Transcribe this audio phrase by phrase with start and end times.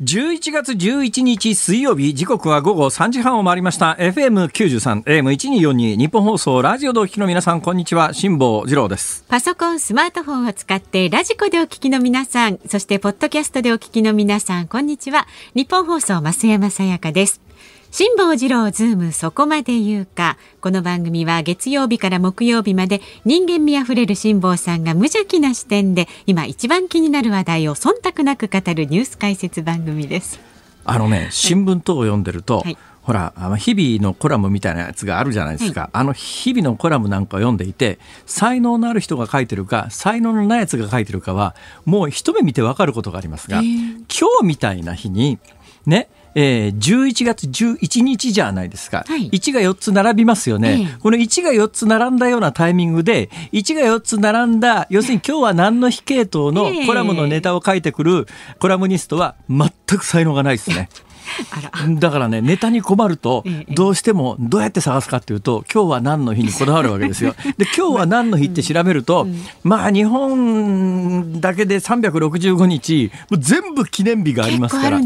[0.00, 15.26] 11月11日水曜日時刻は午後3時半を回りました FM93 AM1242 ニッポン放送ラジオでお聞きの皆さんこんにちは辛坊治郎ですパソコン、スマートフォンを使ってラジコでお聞きの皆さん、そしてポッドキャストでお聞きの皆さん、こんにちは。
[15.56, 17.47] ニッポン放送増山さやかです。
[17.90, 20.36] 辛坊治郎ズームそこまで言うか。
[20.60, 30.38] この番組は月曜日から木曜日まで人間味あふれる辛坊さんが無邪気な視点で今一番気になる話題を忖度なく語るニュース解説番組です。
[30.84, 32.76] あのね新聞等を読んでると、はい。
[33.00, 44.04] ほら日々のコラムみたいなやつがあるじゃないですか、あの日々のコラムなんかを読んでいて才能のある人が書いてるか才能のないやつが書いてるかはもう一目見てわかることがありますが、今
[44.40, 45.38] 日みたいな日に
[45.86, 49.30] ねえー、11月11日じゃないですか、はい。
[49.30, 50.98] 1が4つ並びますよね、ええ。
[51.00, 56.86] この1が4つ並んだようなタイミングで1が4つ並んだ要するに今日は何の日系統の ええ。
[56.86, 58.26] コラムのネタを書いてくる
[58.58, 60.76] コラムニストは全く才能がないですね。
[60.76, 61.07] あら、
[61.98, 67.34] だからねネタに困るとええどうしてもどうやって探すかっていうと今日は何の日にこだわるわけですよ。
[67.58, 69.26] で今日は何の日って調べると、
[69.62, 74.98] まあ日本だけで365日もう全部記念日がありますから。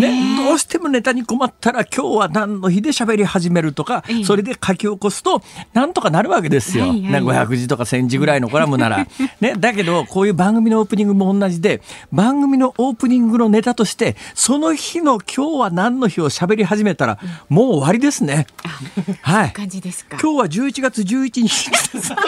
[0.00, 0.36] ね。
[0.48, 4.24] どうしてもネタに困ったら今日は何の日で喋り始めるとか、ええ。
[4.24, 5.42] それで書き起こすと
[5.72, 6.88] なんとかなるわけですよ。
[6.88, 7.12] はいはい。
[7.12, 9.06] なんか500字とか1000字ぐらいのコラムなら。
[9.40, 17.18] ね、だけどこういう番組のオープニングも同じで番組のオープニングのネタとしてその日の今日は何の日を喋り始めたら
[17.48, 18.46] もう終わりですね。
[19.22, 19.52] はい。
[19.52, 20.18] 感じですか。
[20.20, 22.12] 今日は11月11日です。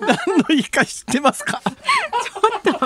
[0.00, 1.60] 何の日か知ってますか？
[1.64, 2.83] ちょっと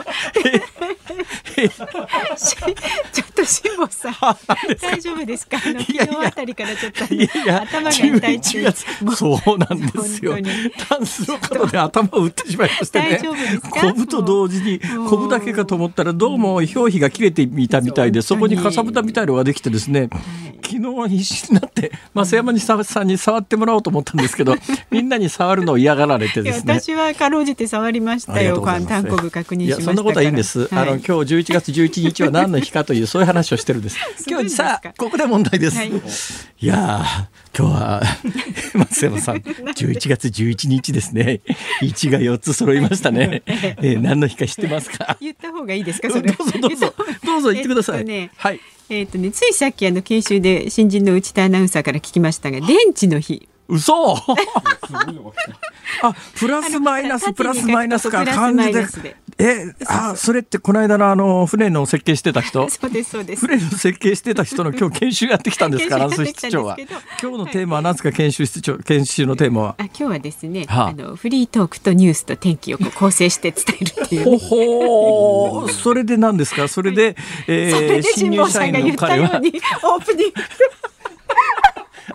[3.45, 4.15] 辛坊さん、
[4.81, 5.57] 大丈夫ですか？
[5.65, 8.85] あの昨日あたりからちょっと頭が痛いって11月、
[9.17, 10.37] そうなんですよ。
[10.89, 13.19] タンスの角で頭を打ってしまいましてね。
[13.19, 13.61] 大丈夫です。
[13.61, 13.71] か？
[13.71, 15.09] コブと同時に、もう。
[15.09, 20.11] コブだけかと思ったら、どうも表皮が切れていたみたいで、そこにかさぶたみたいのができてですね。
[20.63, 24.55] 昨日は必死になって、増山にさんに触ってもらおうと思ったんですけど、
[24.91, 26.81] みんなに触るのを嫌がられてですね。
[26.81, 28.57] 私はかろうじて触りましたよ。
[28.57, 28.89] うございます。
[28.89, 30.69] 単行部確認しましたことはいいんです。
[30.73, 33.99] あの今日11月11日は何の日かというそういう話をしてるんです。
[34.27, 35.77] 今日さあここで問題です。
[35.77, 38.03] はいい、やー今日は
[38.75, 41.41] 松山さん11月11日ですね。
[41.83, 43.43] 1が4つ揃いましたね。
[43.47, 45.17] えー、何の日か知ってますか？
[45.21, 46.09] 言った方がいいですか。
[46.09, 47.99] どそうれぞどうぞどうぞ言ってください。
[47.99, 48.61] えっとねはい。
[48.91, 53.49] えっとね、ついさっきあの研修で新人の内田アナウンサーから聞きましたが、電池の日。
[53.69, 54.17] 嘘。
[56.03, 59.17] あ、プラスマイナスプラスマイナスかプラス漢字でマイナスで。
[59.41, 62.69] え、あ、それってこの間のあの船の設計してた人？
[62.71, 63.47] そうですそうです。
[63.47, 66.77] 船の設計してた人の今日研修やってきたんですか、アナウンス研修室長は。
[67.23, 69.75] 今日のテーマは何ですか、研修室長、研修のテーマは？
[69.79, 70.89] あ今日はですね、はあ。
[70.89, 74.25] あのフリートークとニュースと天気を構成して伝えるっていう。
[74.25, 77.15] ほね、ほー、それで何ですか、それで、
[77.47, 80.33] えそれでー、新入社員の彼は、オープニング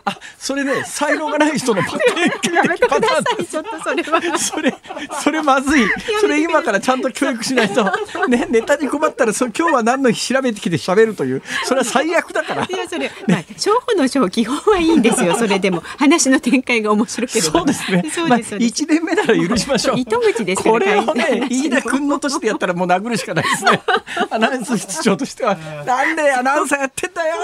[0.06, 2.56] あ、それね、才能がない人のパターン。
[2.56, 4.38] やめてくださいちょっとそれは。
[4.38, 4.76] それ、
[5.24, 5.86] それまずい。
[6.20, 7.84] それ今からちゃんと教育しないと。
[8.28, 11.42] ね、ネタに困ったら、そ今日は何の日調べてきて喋るという。
[11.66, 12.72] それは最悪だからい。
[12.72, 18.03] やそれ、まあ、初歩の初基本はいいんですよそれでも話の展開が面白ければそうですね。
[18.12, 20.00] そうまあ、です一年目なら許しましょう。
[20.00, 23.82] 糸口ですこれをね、飯田君の年でやったらもう殴るしかないですね。
[24.30, 25.56] アナウンス室長としては、
[25.86, 27.36] なんでアナウンサーやってんだよ。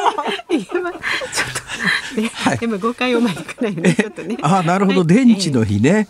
[0.49, 4.37] ちょっと、ねでも誤解を招かないのでちょっとね。
[4.41, 5.07] あなるほど、はい。
[5.07, 6.07] 電池の日ね。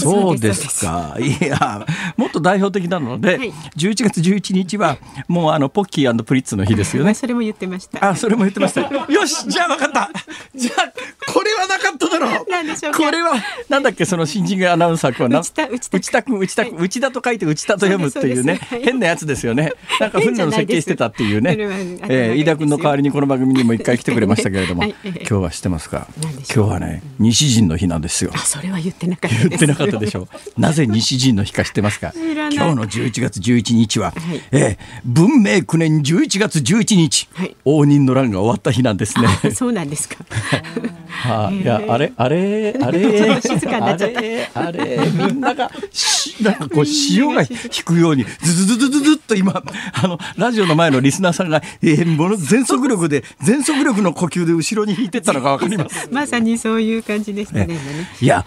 [0.00, 1.16] そうですすか。
[1.20, 1.86] いや、
[2.16, 3.52] もっと代表的なので、はい。
[3.76, 4.96] 11月11日は、
[5.28, 7.04] もうあの、ポッキープリッツの日ですよね。
[7.04, 8.08] ま あそれも言ってました。
[8.10, 8.80] あ、それも言ってました。
[9.12, 10.10] よし、じゃあ分かった。
[10.54, 12.46] じゃあ、これはなかっただろう。
[12.50, 12.98] 何でしょうか。
[12.98, 13.32] これは、
[13.68, 15.40] なんだっけ、その新人アナウンサー君はな。
[15.40, 15.98] 内田内田。
[15.98, 18.58] 内田君、内田君、内田と書いて内田と読むっていうね。
[18.70, 19.72] 変なやつですよね。
[20.00, 21.56] なんか船の設計してたっていうね。
[22.08, 24.94] えー飯田君の代わりにこの番組にも一回来てくれましたけれども、はい。
[25.04, 26.08] 今日は知ってますか？
[26.54, 28.30] 今日はね、西陣の日なんですよ。
[28.34, 30.60] あそれは言ってなかったかったでしょう。
[30.60, 32.12] なぜ西陣の日か知ってますか？
[32.14, 34.42] 今日の11月11日は、はい。
[34.52, 37.56] えー文明9年11月11日、はい。
[37.64, 39.26] 応仁の乱が終わった日なんですね。
[39.44, 40.16] あそうなんですか。
[41.08, 44.18] は あ、いやあれあれあれちょっと静かになっちゃった。
[44.18, 46.11] あれあれみんながシ
[46.42, 47.48] なんかこう潮が引
[47.84, 56.08] くようにズズズズズズっと今あのラジオの前のリスナーさんが、えー、もの全速力で全速力の呼吸で後ろに引いてったのがわかります。
[56.12, 57.66] まさにそういう感じでしたね。
[57.66, 57.78] ね
[58.20, 58.44] いや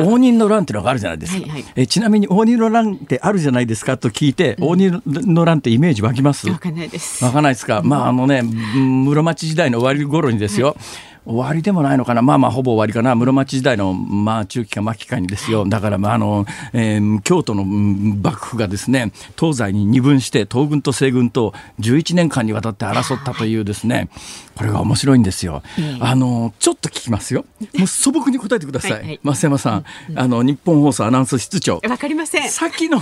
[0.00, 1.40] 応仁の乱ってのがあるじゃないですか。
[1.40, 6.48] はいはい、えちなみに応仁の乱ってあるじゃないですかと聞いて、うん、応仁の乱ってイメージ湧きます？
[6.48, 7.24] 湧かないです。
[7.24, 7.82] 湧かないですか？
[7.84, 10.68] まああのね室町時代の終わり頃にですよ。
[10.68, 24.08] はい終わりでもないのかなまあまあほぼ終わりかな室町時代のまあ中期か末期かにですよだからまああの、えー、京都の幕府がですね東西に二分して東軍と西軍と11年間にわたって争ったというですね
[24.56, 25.62] これが面白いんですよ。
[26.00, 27.46] あのちょっと聞きますよ。
[27.78, 28.92] もう素朴に答えてください。
[28.92, 31.80] はいはい、増山さん、うんうん、あの日本放送アナウンス室長。
[31.88, 32.50] わかりません。
[32.50, 33.00] 先の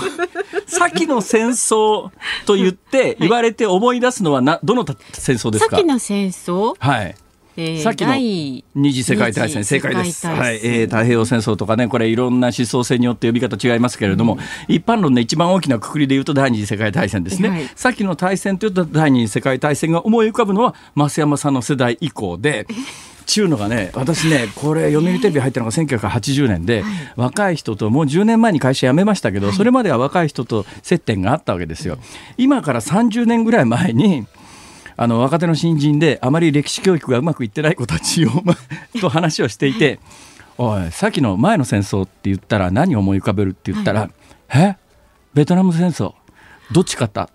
[0.68, 2.12] 先の戦争
[2.46, 5.78] と言って言われて思い出すのはなどの戦争ですか？
[5.78, 6.74] 先の戦争？
[6.78, 7.16] はい。
[7.60, 10.60] えー、さっきの二次世界大戦正解です、はい。
[10.62, 22.66] えー、太平洋戦争とかねこれいろんな思想性によって呼び方違いますけれども、うん、一般論で一番大きなくくりで言うと第二次世界大戦ですね、はい、さっきの大戦というと第二次世界大戦が思い浮かぶのは増山さんの世代以降で。
[23.26, 31.98] ちゅうのがね私ねこれ読売テレビ入ったのが1980年で、はい、若い人ともう10年前に会社辞めましたけど、はい、それまでは若い人と接点があったわけですよ。
[32.38, 34.26] 今から30年ぐらい前に
[35.00, 38.30] あの若手の新人であまり歴史教育がうまくいってない子たちを
[39.00, 40.00] と話をしていて
[40.58, 44.10] 「おいさっきの前の戦争って言ったら何を思い浮かべる?」って言ったら
[44.48, 44.76] 「はい、え？
[45.34, 46.14] ベトナム戦争？
[46.72, 47.30] どっち勝った？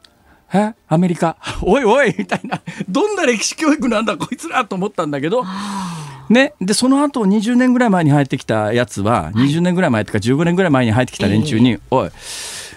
[0.53, 0.73] え？
[0.89, 1.37] アメリカ？
[1.63, 2.59] おいおいみたいな。
[2.89, 5.45] どんな歴史教育なんだこいつらと思ったんだけど。
[6.29, 12.09] ね、でその後20年ぐらい前に入ってきたやつは、20年ぐらい前とか15年ぐらい前に入ってきた連中に「おい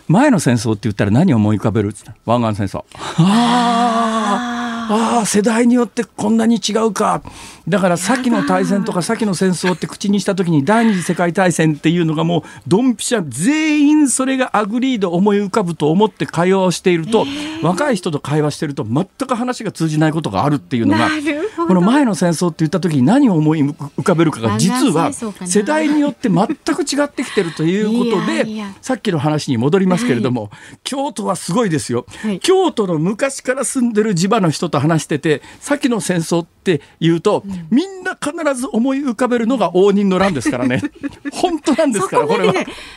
[0.08, 2.14] 前の戦争って言ったら何を思い浮かべる?」っつった。
[2.26, 2.84] 湾岸戦争。
[3.18, 4.55] ああ
[4.88, 7.22] ああ世代によってこんなに違うか。
[7.68, 17.26] だから先の大戦とか先の戦争って口にした時に第二次世界大戦っていうのがもうドンピシャ全員それがアグリード思い浮かぶと思って会話をしていると、
[17.62, 21.08] 若い人と会話してると全く話が通じないことがあるっていうのが
[21.56, 28.46] この前の戦争って言った時に何を思い浮かべるかが実は世代によって全く違ってきてるということで
[28.80, 30.50] さっきの話に戻りますけれども、
[30.84, 32.06] 京都はすごいですよ、
[32.42, 40.82] 京都の昔から住んでる地場の人と話してて先の戦争って言うと、みんな必ず思い浮かべるのが応仁の乱ですからね。
[41.32, 42.54] 本当なんですからこれは。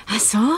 [0.08, 0.52] あそうなん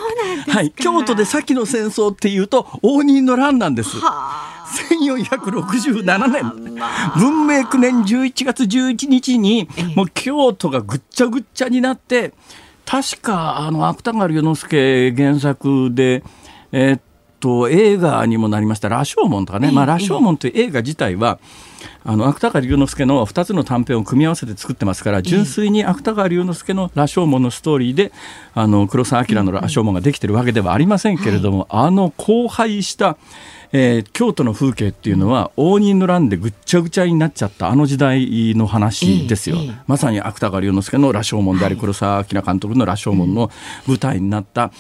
[0.50, 3.97] はい、京都で先の戦争っていうと応仁の乱なんです。
[3.97, 6.44] 1467年。
[7.18, 12.33] 文明9年11月11日にもう京都がぐっちゃぐっちゃになって
[12.85, 16.23] 確かあの芥川龍之介原作で
[16.71, 17.01] えー、っ
[17.42, 21.40] と映画にもなりました「羅生門」とかね、まあ、羅生門という映画自体は
[22.04, 28.12] あの芥川龍之介の2つの短編を組み合わせて作ってますから純粋に芥川龍之介の羅生門のストーリーで
[28.54, 33.18] あの黒澤明の羅生門ができてるわけではありませんけれども、あの荒廃した
[33.74, 39.58] えー、京都の風景っていうのは応仁の乱でぐっちゃぐちゃになっちゃったあの時代の話ですよ、
[39.88, 43.50] まさに芥川龍之介の羅生門であり、黒澤明監督の羅生門の
[43.88, 44.72] 舞台になった。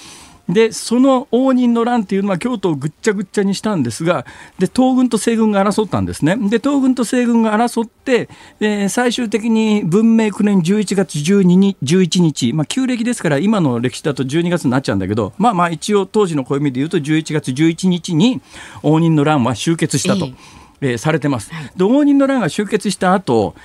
[0.51, 4.25] でその応仁の乱っていうのは京都をぐっちゃぐっちゃにしたんですが
[4.59, 6.35] で東軍と西軍が争ったんですね。
[6.35, 18.41] で東軍と西軍が争ってで最終的に文明9年11月12日11日、まあ、旧暦ですから今の歴史だと12月になっちゃうんだけどまあまあ一応当時の暦で言うと11月11日に
[18.83, 20.35] 応仁の乱は終結したと、えー、
[20.81, 21.51] えー、されてます。
[21.77, 23.55] で応仁の乱が終結した後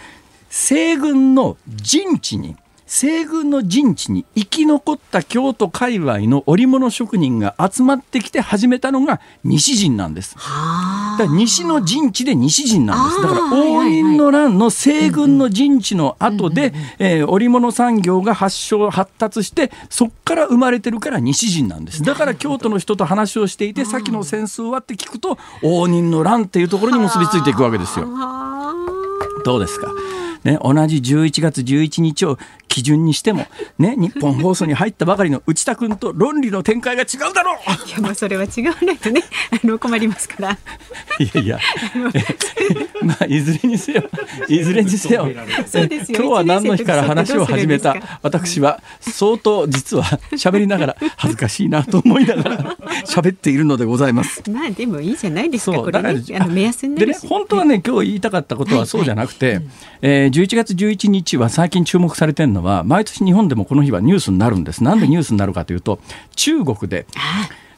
[0.48, 10.36] 西軍の陣地に西軍の陣地に生き残った京都界隈の織物職人が集まってきて始めたのが西陣なんです。
[10.36, 13.22] だから西の陣地で西陣なんです。
[13.22, 22.04] だから応仁の乱の西軍の陣地の後で、えー、織物産業が発祥発達してそこから生まれてるから西陣なんです。
[22.04, 28.06] だから京都の人と話をしていて先の戦争はって聞くと応仁の乱っていうところに結びついていくわけですよ。
[29.44, 29.90] どうですか？
[30.44, 33.46] ね、同じ11月11日を基準にしても、
[33.78, 37.88] ね、日本放送に入ったばかりの内田君と論理の展開が違うだろう。
[37.88, 40.58] いやもうそれは違わないとねあの困りますから。
[41.18, 41.58] いやいや、
[43.02, 44.02] まあ、いずれにせよ
[44.48, 54.42] いずれにせよ今日は何の日から話を始めた私は相当実は喋りながら恥ずかしいなと思いながら喋っているのでございます。
[54.50, 59.66] まあでもいいじゃないですかこれ、ね、あの目安にでね本当はね今日言いたかったことはそうじゃなくて、はいはい、
[60.02, 64.82] えー、11月11日は最近注目されてるのは毎年日本でもこの日はニュースになるんです。
[64.82, 65.98] なんでニュースになるかというと
[66.34, 67.06] 中国で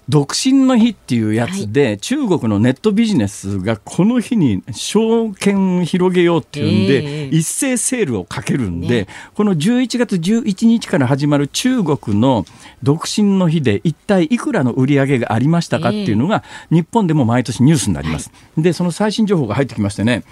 [0.09, 12.47] 独身の日っていうやつで、はい、中国のネットビジネスがこの日に証券広げようっていうんで、えー、一斉セールをかけるんで、ね、この11月11日から始まる中国の
[12.83, 18.31] 独身の日で一体いくらの売り上げがありましたかっていうのが、日本でも毎年ニュースになります。
[18.31, 20.23] はい、でその最新情報が入ってきましてね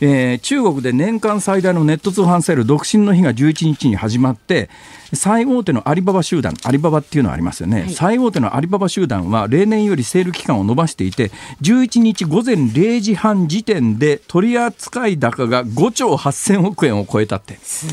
[0.00, 4.70] えー、中国で年間最大のネット通販セール独身の日が11日に始まって
[5.12, 11.30] 最大手のアリババ集団アリババっていうのはありますよね、はい、最大手のアリババ集団は例年よりセール期間を延ばしていて
[11.62, 17.58] 11日午前0時半時点で取扱高が5兆8000億円を超えたって。
[17.62, 17.86] す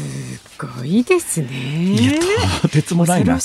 [0.57, 1.47] ごいですね。
[1.47, 2.11] いや
[2.61, 3.39] とてつもないな。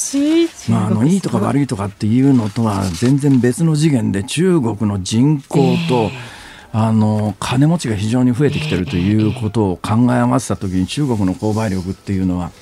[0.69, 6.40] まあ、あのいいとか悪いとかっていうのとは全然別の次元で中国の人口と、えー
[6.73, 12.53] あの金持ちが非常に増えてきてるということを考え合わせた時に中国の購買力っていうのは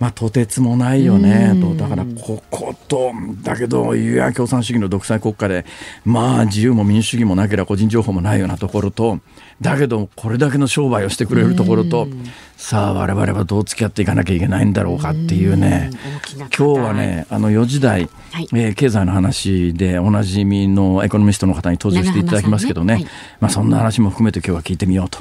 [0.00, 1.56] まあ、とてつもないよね。
[1.60, 5.64] と、だからここと、だけど、ユア共産主義の独裁国家で、
[6.04, 9.20] まあ、自由も民主主義もなければ個人情報もないようなところと、
[9.60, 12.08] だけど、これだけの商売をしてくれるところと、
[12.56, 15.90] さあ、我々はどう付き合っていかなきゃいけないんだろうかっていうね、
[16.36, 25.18] 今日はね、あの4時台、はい、えー、経済の話でおなじみのエコノミストの方に登場していただきますけどね、ねはい、まあ、そんな話も含めて今日は聞いてみようと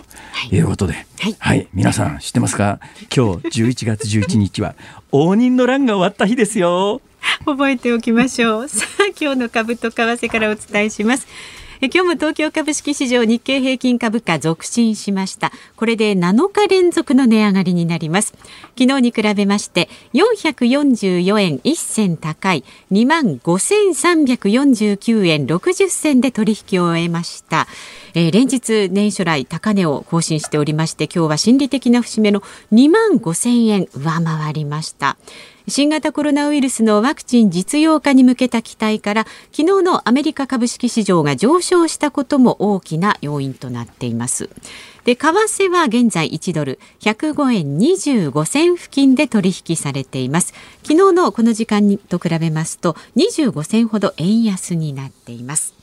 [0.56, 0.60] い。
[0.60, 2.80] うことで、はい、はい、皆さん知ってますか？
[3.16, 4.76] 今日11月11日は
[5.12, 7.02] 応仁の乱が終わった日ですよ。
[7.46, 8.68] 覚えておきましょう。
[8.68, 11.28] さあ、今日の株と為替からお伝えします。
[11.92, 15.52] 今日も東京株式市場日経平均株価続伸しました。
[15.76, 18.34] これで7日連続の値上がりになります。
[18.80, 22.64] 昨日に比べまして444円1銭高い。
[22.92, 27.68] 2万5349円60銭で取引を終えました。
[28.14, 35.18] えー、連日年初来高値を更新しておりまして今日は心理的な節目の2万5000円上回りました。
[35.68, 44.50] 新型コロナウイルスのワクチン実用化に向けた期待から昨日のアメリカ株式市場が上昇したことも大きな要因となっています。
[45.06, 50.54] で為替は現在1ドル105円25銭付近で取引されています。
[50.84, 55.83] 昨日のこの時間と比べますと25銭ほど円安になっています。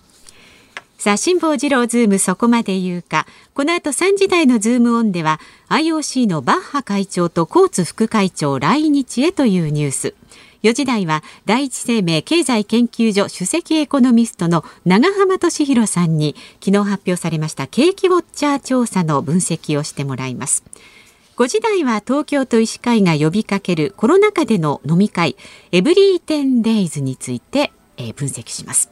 [1.01, 3.27] さあ、辛坊治郎ズームそこまで言うか。
[3.55, 5.41] この後3時台のズームオンでは、
[5.71, 10.15] IOC のバッハ会長とコーツ副会長来日へというニュース。
[10.63, 20.65] 4時台は第一生命経済研究所首席エコノミストの長浜俊弘さんに昨日発表されました景気ウォッチャー調査の分析をしてもらいます。
[21.39, 25.39] 5時台は東京都医師会が呼びかけるコロナ禍での飲み会
[25.73, 28.91] エブリーテンデイズについて、分析します。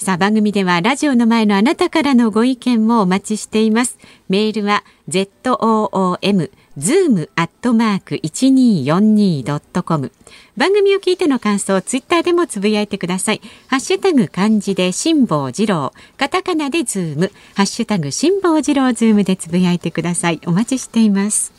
[0.00, 3.98] さあ番組ではラジオの前のあなたからのご意見もお待ちしています。
[4.28, 10.12] メールは zoom zoom アットマーク 1242.com
[10.56, 13.40] 番組を聞いての感想ツイッターでもつぶやいてください。
[13.66, 15.92] ハッシュタグ漢字で辛坊治郎。
[16.16, 20.40] カタカナでズームハッシュタグ辛坊治郎ズームでつぶやいてください。
[20.46, 21.52] お待ちしています。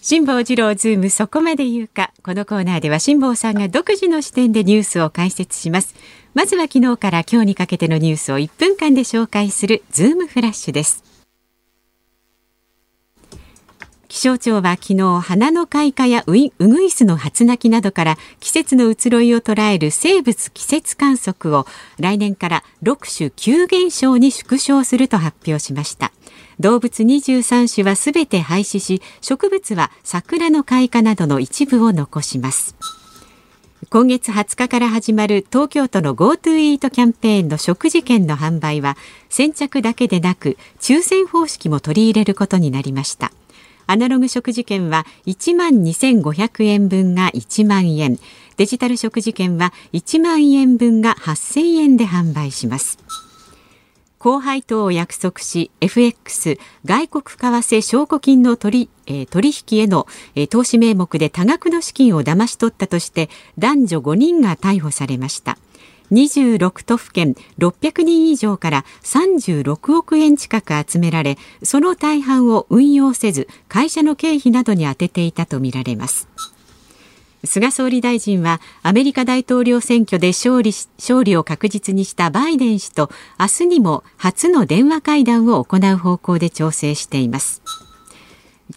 [0.00, 2.12] 辛坊治郎ズームそこまで言うか。
[2.22, 5.96] このコーナーでは辛坊さんが独自の視点でニュースを解説します。
[6.36, 11.02] まずは昨日から今日にかけてのニュースを1分間で紹介するズームフラッシュです。
[14.06, 21.66] 気象庁は昨日花の開花やウグイスの初鳴きなどから季節の移ろいを捉える生物季節観測を
[21.98, 26.12] 来年から6種急減少に縮小すると発表しました。
[26.60, 32.76] 動物23種はすべて廃止し植物は桜の開花などの一部を残します。
[33.90, 38.96] 今月20日から始まる東京都の GoTo イートキャンペーンの食事券の販売は
[39.28, 43.32] 先着だけでなく抽選方式も取り入れることになりました。
[43.86, 48.18] アナログ食事券は1万2500円分が1万円。
[48.56, 52.98] デジタル食事券は1万円分が8000円で販売します。
[54.26, 65.58] 高配当を約束し FX 外国為替証拠金の取,、えー、取引への、えー、投資名目で多額の資金を騙し取ったとして男女5人が逮捕されました。
[66.10, 76.28] 26都府県600人以上から36億円近く集められその大半を運用せず会社の経費などに充てていたとみられます。
[77.46, 87.62] 菅総理大臣はアメリカ大統領選挙で勝利勝利を確実にしたバイデン氏と明日にも初の電話会談を行う方向で調整しています。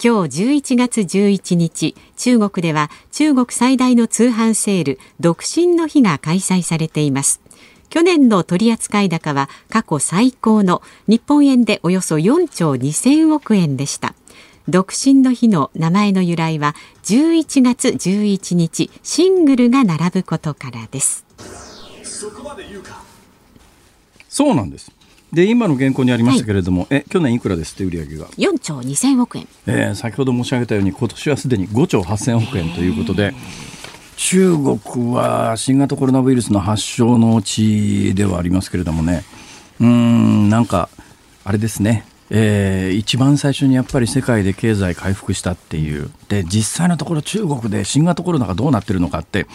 [0.02, 7.40] 今日11月11日中国では中国最大の通販セール独身の日が開催されています。
[7.90, 14.14] 去年の取扱高は過去最高の日本円でおよそ4兆2000億円でした。
[14.68, 16.74] 独身の日の名前の由来は
[17.04, 21.24] 11月11日シングルが並ぶことからです。
[24.28, 24.92] そうなんです。
[25.32, 33.32] で今の原稿にありましたけれども、はい、え去年いくらですって売上が？4兆2000億円、えー、先ほど申し上げたように今年はすでに5兆8000億円ということで
[34.16, 39.24] 中国は新型コロナウイルスの発祥の地ではありますけれどもね。
[39.80, 40.90] うんなんか
[41.44, 46.10] あれですねえー、一番最初にやっぱり世界で経済回復したっていう。
[46.28, 49.46] で実際のところ中国で新型コロナがどうなってるのかって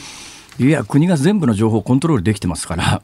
[0.60, 3.01] いや国が全部の情報をコントロールできてますから。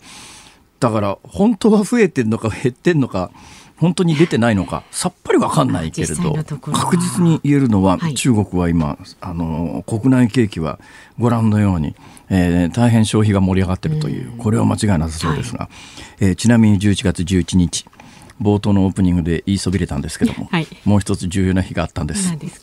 [0.82, 3.30] だから本当は増えてるのか減ってんのか
[3.78, 6.36] 本当に出てないのかさっぱり分かんないけれど
[6.72, 10.80] 確実に言えるのは、はい、中国は今あの国内景気は
[11.20, 11.96] ご覧のように、
[12.30, 14.32] えー、大変消費が盛り上がっているという。
[14.38, 15.70] これは間違いなさそうですが、はい、
[16.26, 17.86] えー、ちなみに11月11日
[18.42, 22.38] 冒頭のオープニングで言いそびれたんですけども、はい、もう一つ重要な日があったんです。
[22.38, 22.62] です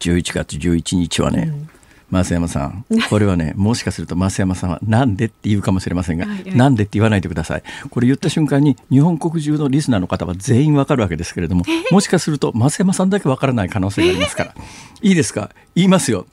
[0.00, 1.68] 11月11日はね、うん。
[2.12, 7.62] 増山さん、これはね、 もしかすると増山さんはなんでって言うかもしれませんが、なんでって言わないでください。
[7.88, 14.54] これ言った瞬間に日本国中のリスナーの方は全員わかるわけですけれども、もしかすると増山さんだけわからない可能性がありますから、
[15.00, 15.50] いいですか？
[15.74, 16.26] 言いますよ。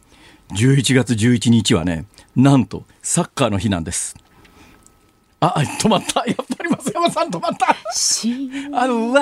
[0.52, 4.16] 11月11日はね、なんとサッカーの日なんです。
[5.42, 6.26] あ、止まった。
[6.26, 7.74] やっぱり増山さん止まった。
[8.78, 9.22] あの、うわ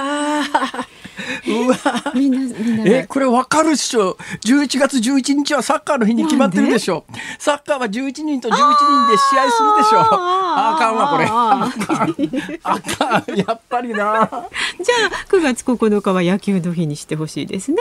[1.47, 2.83] うわみんな、みんな。
[2.85, 4.17] え、これわかるっしょ。
[4.43, 7.05] 11月11日はサッカーの日に決まってるでしょ。
[7.37, 9.99] サッカーは11人と11人で試合するでしょ。
[9.99, 11.25] あかんわ、これ。
[12.63, 13.35] あかん。
[13.35, 13.95] やっぱりな。
[14.27, 17.77] じゃあ、9月9日は野球の日にしてほしいですね。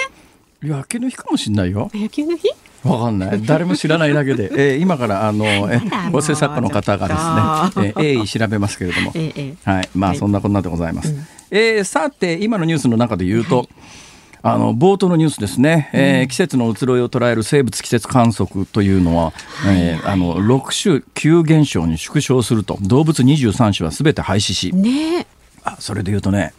[0.62, 1.90] 野球の日かもしれないよ。
[1.94, 2.50] 野球の日？
[2.86, 3.42] わかんない。
[3.42, 5.80] 誰も知らないだけで、 えー、今からあのえ
[6.12, 7.14] 構成作家の方がで
[7.74, 9.12] すね、えー、鋭意調べますけれども、
[9.64, 11.12] はい、まあそんなこんなでございます。
[11.12, 13.58] はい、えー、さて今のニュースの中で言うと。
[13.58, 13.68] はい。
[14.42, 19.32] あの冒頭のニュースですね、えー、季節の移ろいを捉える生物季節観測というのは、
[19.66, 25.26] えー、あの6種急減少に縮小すると動物23種はすべて廃止し、ね、
[25.64, 26.54] あそれでいうとね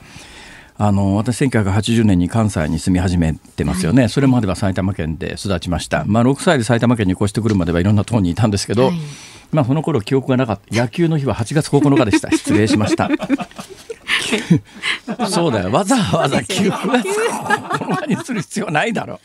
[0.80, 9.00] あの私1980年に関西に住み始めてますよね、はい、それまでは埼玉県で育ちました、まあ、6歳で埼玉県に越してくるまではいろんな党にいたんですけど、はい、
[9.52, 10.76] まあ、その頃記憶がなかった。
[10.76, 12.30] 野球の日は8月9日でした。
[12.32, 13.10] 失礼しました。
[15.30, 15.72] そうだよ。
[15.72, 19.16] わざわざ9月9日にする必要ないだろ。
[19.16, 19.20] う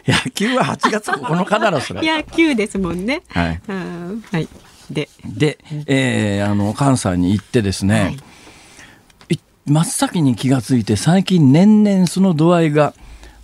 [0.10, 3.22] 野球は8月9日だろそれ野球ですもんね。
[3.28, 4.48] はい、はい、
[4.90, 5.08] で。
[5.24, 8.18] で、えー、あの関西に行ってですね、はい
[9.68, 12.94] 真っ先に気がついて最近年々その度合いが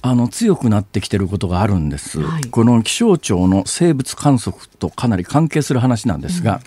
[0.03, 6.61] あの強くなってきてることがあるんです、はい、この気象庁の生物観測とかなり関係する話なんですが、うん、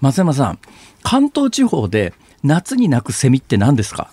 [0.00, 0.58] 松山さん
[1.02, 4.10] 関東地方で夏に鳴くセミって何ですか？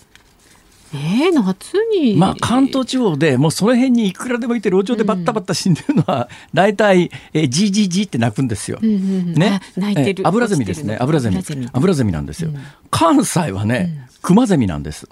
[0.94, 2.16] えー、夏に。
[2.16, 8.78] まあ関東地方でもうその辺にいくらでもいて路上でバッタバッタ死んでるのは、大体えじじじって鳴くんですよ。
[8.80, 10.26] うんうん、ね、泣いてる。
[10.26, 10.96] 油ゼミですね。
[11.00, 11.36] 油ゼミ。
[11.72, 12.12] 油ゼミ。
[12.12, 12.50] なんですよ。
[12.50, 12.56] うん、
[12.90, 15.08] 関西はね、クマゼミなんです。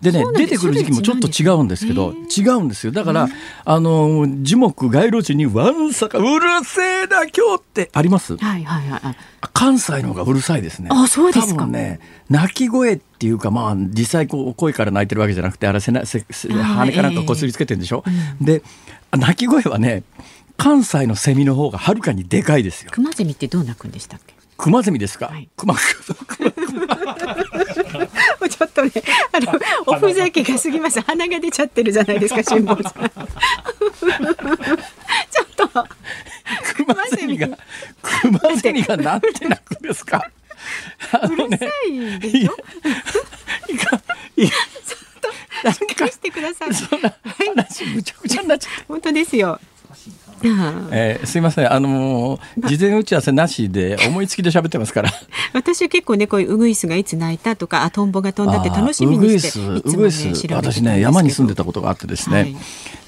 [0.00, 2.92] でね出てくる時期もちょっと違うんですけど違うんですよ。
[2.92, 3.28] だから、
[3.64, 9.16] あの樹木街路樹にわんさかうるせえな今日ってあります、はいはいはい、
[9.52, 10.90] 関西の方がうるさいですね。
[10.92, 11.66] あそうですか。
[11.66, 11.98] ね
[12.30, 18.62] 鳴き声っていうかまあ実際こう声から鳴いてるわけじゃなくてあれ背せ羽かなんかこすりつけてるんでしょ、えー、で
[19.10, 20.04] 鳴き声はね
[20.56, 22.92] 関西のセミの方がはるかにでかいですよ。
[22.92, 24.34] クマゼミってどう鳴くんでしたっけ？
[24.56, 25.74] クマゼミですか、はい、クマ
[28.48, 28.90] ちょっとね、
[29.32, 29.52] あの、
[29.86, 31.00] おふざけが過ぎます。
[31.00, 32.92] 鼻が出ちゃってるじゃないですか、辛坊さん。
[32.92, 33.04] ちょ
[35.44, 35.68] っと。
[36.74, 37.48] クマゼミが、
[38.02, 40.30] クマゼミがなんて鳴くんですか。
[41.24, 42.56] うるさいでしょ？
[43.68, 44.00] いか、
[44.36, 44.56] いか。
[44.84, 46.74] ちょっと、してください。
[46.74, 47.14] そんな
[47.56, 48.84] 話、むちゃくちゃになっちゃった。
[48.88, 49.60] 本当ですよ。
[50.90, 51.72] えー、すいません。
[51.72, 55.10] あのー、事前打ち合わせなしで思いつきで喋ってますから。
[55.52, 62.56] 私結構ねこういうウグイスがいつ鳴いたとかあトンボが飛んだって楽しみにしてウグイス、ね、私ね山に住んでたことがあってですね、はい、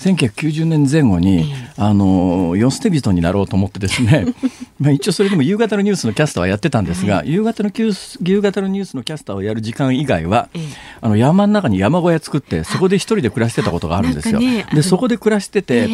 [0.04, 4.26] 1990年前後に、えー、あの世捨て人になろうと思ってですね。
[4.78, 10.62] まあ一応それでも夕方のニュースのキャスターはやってたんですが、はい、夕方の夕方のニュースのキャスターをやる時間以外は、えー、
[11.00, 14.40] あの山の中に山小屋作ってそこで一人で暮らしてたことがあるんですよ。
[14.40, 15.86] ね、でそこで暮らしてて、え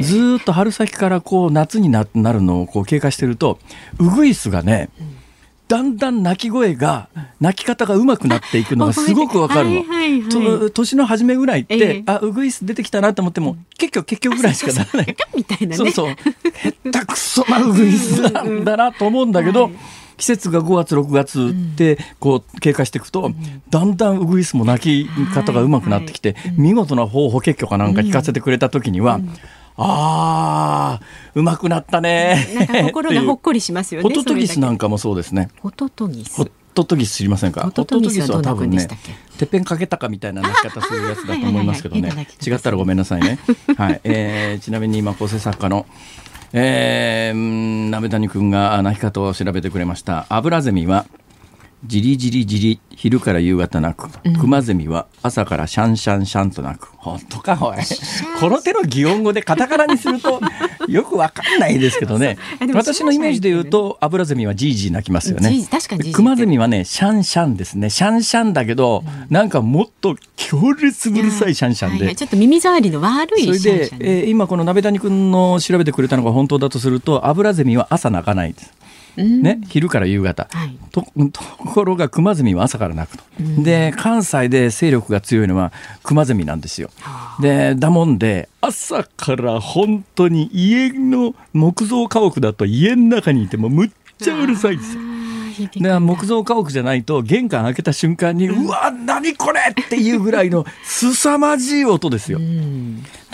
[0.00, 3.58] ー、ずっと春先からこう夏になるのをこう経過してると
[3.98, 5.16] ウグイスがね、うん
[5.68, 7.08] だんだん鳴き声が
[7.40, 9.76] 鳴き方が上手くなっていくのがすごくわかるの。
[9.76, 15.16] はいはいはい、年の初めぐらいって、えー、あウグイス出てきたなと思っても結局結局ぐらいしかならない。
[15.34, 15.76] みたいなね。
[15.76, 16.08] そうそう。
[16.10, 19.64] へったくそなウグイスなんだなと思うんだけど。
[19.64, 19.72] はい
[20.16, 23.32] 季節が5月6月でこう経過していくと、
[23.68, 29.20] だんだんウグイスも鳴き方がうまくなってきて、見事な方法結局かなんか聞かせてくれた時には、
[29.78, 32.46] ああ、うまくなったね。
[32.54, 34.08] なんか心がほっこりしますよね。
[34.08, 35.50] ホトトギスなんかもそうですね。
[35.60, 36.36] ホトトギス。
[36.36, 37.62] ホトトギス知りませんか？
[37.62, 38.88] ホトトギスは多分ね、
[39.38, 42.28] てっぺんかけたかみたいな鳴き方するやつだと思いますけどね。
[42.46, 43.38] 違ったらごめんなさいね。
[43.76, 45.86] はい、えー、ちなみに今構成作家の。
[46.52, 50.26] えー、鍋谷君が鳴き方を調べてくれました。
[50.28, 51.04] アブラゼミは
[51.86, 56.88] じりじりじり昼から夕方鳴く、うん、クマゼミは朝からシャンシャンシャンと鳴く。
[56.96, 57.76] 本当かおい。
[58.40, 60.40] この手の擬音語でカタカナにすると
[60.88, 62.38] よくわかんないですけどね。
[62.74, 65.52] 私のイメージで言うとアブラゼミはじいじ鳴きますよね。
[66.12, 67.90] クマゼミはねシャンシャンですね。
[67.90, 78.72] シャンシャンだけど、うん、なんかもっと強烈うるさいシャンシャンで、はい、ちょっと耳障りの悪いそれで、えー、今この鍋谷君の調べてくれたのが本当だとするとアブラゼミは朝鳴かないです
[79.16, 83.24] ね、昼から夕方、はい、とところがクマゼミは朝から鳴くと、
[83.62, 86.90] で関西で勢力が強いのはクマゼミなんですよ。
[87.40, 95.15] でだもんで朝から本当に家の木造家屋だと家の中にいてもむっちゃうるさいですよ。
[95.76, 102.38] で木造家屋じゃないと玄関開けた瞬間に、うわ何これっていうぐらいの凄まじい音ですよ。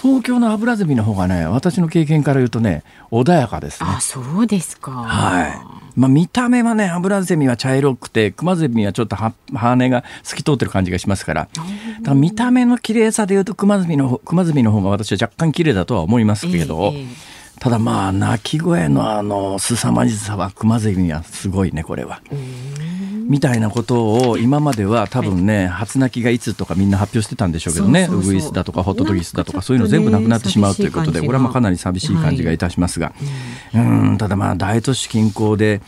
[0.01, 3.89] 東京のアブラゼミの方がね私の経験から言うとね穏やかですね。
[3.91, 4.91] あそうですか。
[4.91, 5.83] はい。
[5.95, 11.69] まあ、見た目はねアブラゼミは茶色くてクマゼミはちょっと羽が透き通ってる感じがしますからだか
[12.05, 16.93] ら見た目の綺麗さでいうとクマゼミのクマゼミの方が私は若干綺麗だとは思いますけど。
[16.95, 17.07] えー
[17.59, 22.21] ただまあ鳴き声のあの凄まじさは熊ゼミはすごいねこれは。
[23.29, 28.09] みたいなことを今までは多分ね、初泣きがいつとかみんな発表してたんでしょうけどね。
[28.11, 33.13] ウグイスだとかホットドギスだとかそういうの全部なくなってしまうということでこれはまあかなり寂しい感じがいたしますが、
[33.75, 35.81] うんただまあ大都市近郊で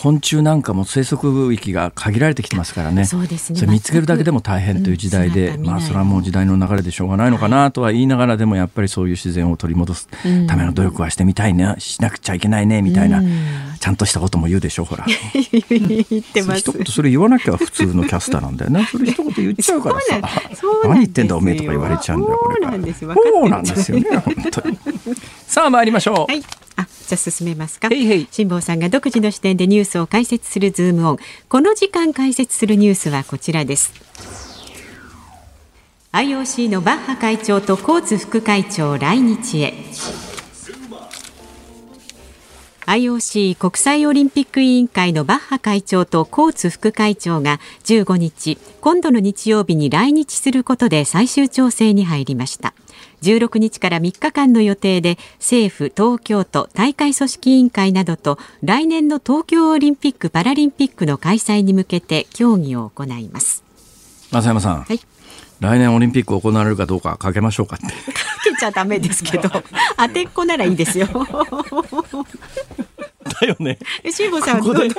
[0.00, 3.04] 昆虫なんかも生息域が限られてきてますからね。
[3.04, 3.66] そうですね。
[3.66, 10.08] 見つけるだけでも大変という時代で、うん、まあそれはもう時代の流れでしょうがないのかなとは言いながらでもやっぱりそういう自然を取り戻す。
[10.48, 11.74] ための努力はしてみたいね。
[11.76, 13.30] しなくちゃいけないねみたいな、うん、
[13.78, 15.04] ちゃんとしたことも言うでしょうほら。
[15.04, 16.60] 言ってます。
[16.60, 18.88] 一言それ言わなきゃ普通のキャスターなんだよね。
[18.90, 20.18] それ一言言っちゃうからさ。
[20.84, 23.98] 何言ってんだおめえとか言われちゃうんだよこれがそうなんですよ。
[23.98, 24.78] ね本当に。
[25.46, 26.40] さあ参りましょう、はい。
[26.40, 26.42] あ、
[27.10, 27.88] じゃ進めますか？
[27.88, 31.18] 辛坊さんが独自の視点でニュースを解説するズームオン。
[31.48, 33.92] この時間解説するニュースはこちらです。
[36.12, 39.74] IOC のバッハ会長とコーツ副会長来日へ。
[42.86, 52.74] IOC 国際オリンピック委員会のバッハ会長とコーツ副会長が15日今度の日曜日に来日することで最終調整に入りました
[53.22, 63.64] 16日から3日間の予定で政府東京都大会組織委員会などと来年の東京オリンピック・パラリンピックの開催に向けて協議を行います。
[64.30, 65.00] 増山さん、はい、
[65.60, 67.86] 来年オリンピック行われるかどうかかけましょうかって。
[67.86, 67.92] か
[68.44, 69.50] けちゃダメですけど。
[69.98, 71.06] 当てっこならいいですよ
[73.40, 73.78] だよね。
[74.10, 74.96] 辛坊さんここでよし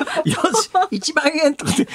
[0.91, 1.87] 一万円とかで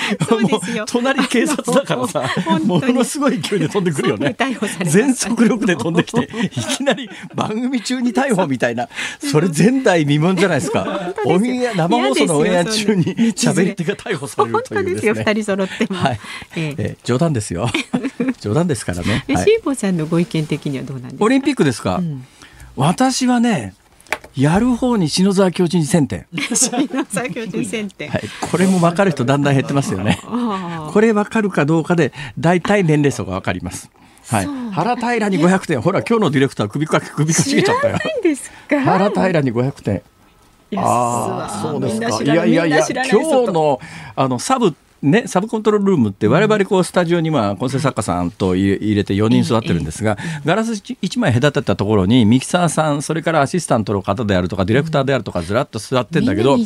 [0.48, 2.24] もう隣警察だからさ
[2.64, 4.36] ものすごい勢いで飛んでくるよね。
[4.84, 8.88] 全速力で飛んできて いきなり番組中に逮捕みたいな
[9.20, 11.12] それ前代未聞じゃないですか。
[11.24, 13.04] おみや生放送のオンエア中に
[13.34, 15.12] 喋り手が逮捕されるというですね。
[15.26, 16.20] 二人揃ってはい。
[16.56, 17.68] ええ冗談ですよ。
[18.40, 19.24] 冗談ですからね。
[19.28, 21.24] 辛坊さんのご意見的にはどうなんですか？
[21.24, 22.00] オリンピックですか？
[22.76, 23.74] 私はね。
[24.36, 26.26] やる方に篠沢教授に1000点。
[26.54, 28.10] 篠沢教授に1000点。
[28.10, 28.22] はい。
[28.50, 30.20] これも分かる人だんだん減ってますよね。
[30.92, 33.90] これ分かるかどうかで大体年齢層が分かります。
[34.28, 34.46] はい。
[34.72, 35.80] 原平に500点。
[35.80, 37.98] ほら今日のディレクター首か首かしげちゃったよ。
[38.68, 40.02] 原平に500点。
[40.76, 42.22] ああ、そうですか。
[42.22, 43.80] いやいやいや、今日の
[44.16, 56.56] あのサブね、サブコントロールルームって我々こうスタジオにまあ構成作家さんと入れて4人座ってるんですが、ガラス1枚隔てたところにミキサーさんそれからアシスタントの方であるとかディレクターであるとかずらっと座ってんだけど、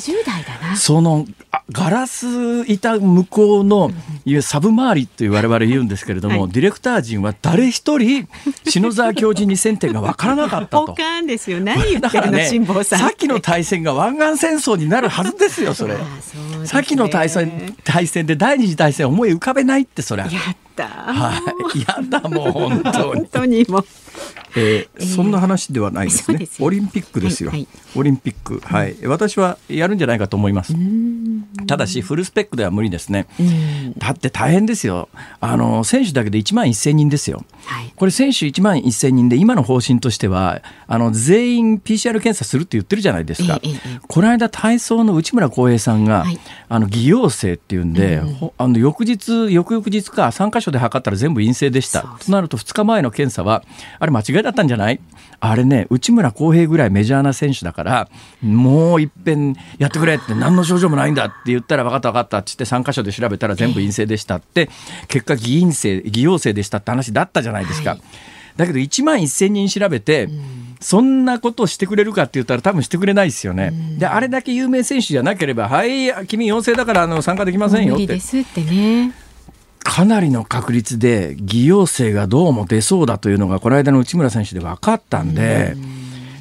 [0.76, 1.26] その
[1.72, 3.90] ガラス板向こうの
[4.24, 8.28] いうサブ周りという我々言うんですけれども、はい、ディレクター陣は誰一人
[8.64, 10.94] 篠沢教授に1000点が分からなかったと。
[11.26, 11.60] ですよ。
[11.60, 15.96] 何言ってるの、ね、さっきの対戦が湾岸戦争になるはずですよそれ。
[16.64, 20.22] さっきの対戦対戦で第二次大戦思い浮かべないってそれ。
[20.22, 20.30] やっ
[20.76, 20.86] た。
[20.86, 21.40] は
[21.74, 21.80] い。
[21.80, 23.20] やだもう本当に。
[23.20, 23.84] 本当にも
[24.56, 26.48] えー、そんな話ではないですね。
[26.60, 27.50] オリンピックですよ。
[27.50, 30.74] はいはい、オリンピック、はい、私はやるんじゃないかと思います。
[31.66, 33.26] ただしフルスペックでは無理ですね。
[33.98, 35.08] だって大変ですよ。
[35.40, 37.44] あの選手だけで1万1000人ですよ。
[37.64, 43.60] はい、これ選手1万1000人で今の方針としてはあの全員 PCR 検査するって言ってるじゃないですか。
[43.62, 43.72] ええ、
[44.06, 52.02] この間体操の内村航平さんが、はい、あの偽陽性っていうんで、うん、あの翌日翌々日か3箇所で測ったら全部陰性でした。
[52.24, 53.64] となると2日前の検査は
[53.98, 55.00] あれ間間違いだったんじゃない？
[55.40, 58.08] あれね内村航平ぐらいメジャーな選手だから
[58.42, 64.68] もういっぺんやってくれって何の症状もないんだって言ったら分かった分かったって言って3箇所で調べたら全部陰性でしたって
[65.08, 67.90] 結果偽陰性偽陽性でしたって話だったじゃないですか。
[67.90, 68.00] はい、
[68.56, 70.28] だけど1万1000人調べて、
[70.80, 73.72] そんなことをしてくれるかって言ったら多分してくれないですよね。
[73.98, 78.04] であれだけ有名選手じゃなければ「はい君陽性だからあの参加できませんよ」って。
[78.04, 79.12] ってね
[79.82, 85.76] かなりの確率で偽陽性がどうも出そうだというのがこの間の内村選手で分かったんで。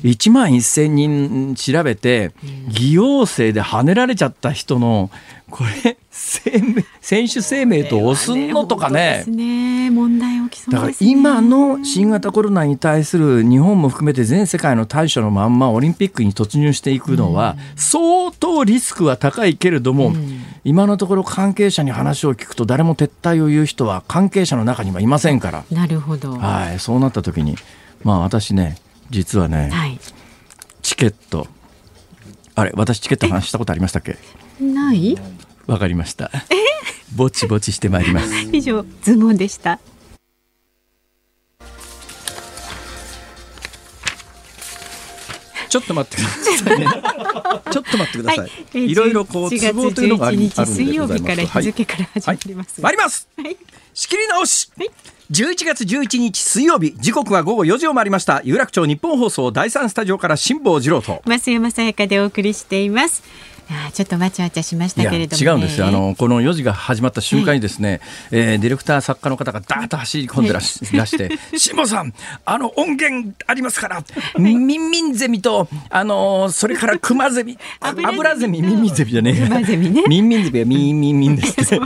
[0.04, 2.32] 1万1000人調べて
[2.69, 5.10] 偽陽性で跳ねられちゃった人の
[5.49, 5.97] これ
[7.02, 25.63] 選手生命と押すのとかね、ね、問題起きそう、ね、だから今の新型コロナに対する日本も含めて全世界の対処のまんまオリンピックに突入していくのは、相当リスクは高いけれども、うん、今のところ関係者に話を聞くと誰も撤退を言う人は関係者の中にはいませんから。
[25.72, 27.56] なるほど、はい、そうなった時に
[28.04, 28.78] まあ私ね
[29.10, 30.00] 実はね、はい、
[30.82, 31.48] チケット
[32.56, 34.17] あれ私チケット話したことありましたっけ？
[34.60, 35.17] ない？
[35.67, 36.32] わかりました。
[37.15, 38.34] ぼちぼちしてまいります。
[38.52, 39.80] 以上ズボンでした
[45.69, 46.88] ちょっと待ってください、ね、
[47.71, 48.39] ちょっと待ってください。
[48.39, 52.82] はい、いろいろこう都合というのがあるんで水曜日から日付から始まります。
[52.82, 53.27] はい、はい、ります。
[53.38, 53.58] はい、
[53.93, 54.69] 仕切り直し。
[54.77, 54.91] はい。
[55.32, 56.95] 11月11日水曜日。
[56.97, 58.41] 時刻は午後4時を回りました。
[58.43, 61.21] 有楽町日本放送第三スタジオから辛坊治郎と。
[61.25, 63.21] 増山さやかでお送りしています
[63.71, 65.88] あちょっとわちゃわちゃしましたけれども、ね、違うんですよ。
[65.88, 67.99] あのこの4時が始まった瞬間にですね、はい、
[68.32, 72.13] えー、ディレクター作家の方がダーッと走り込んでらし,、はい、 して「辛坊さん
[72.45, 74.03] あの音源ありますから、
[74.38, 79.47] ミンミンゼミとあのそれからクマゼミ 油ゼミミンミンゼミじゃねえ。
[79.47, 80.03] クゼミね。
[80.08, 81.73] ミンミンゼミはミンミンミンです。
[81.73, 81.79] ね。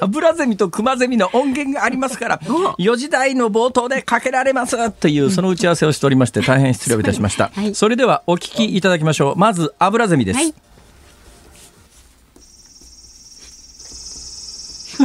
[0.00, 9.36] 油ゼミとクマゼミの音源がありますから4時台の冒頭でかけられますというその打ち合わせをしておりまして大変失礼いたしました、はい、それではお聞きいただきましょう。
[9.36, 10.54] まず油ゼミです、はい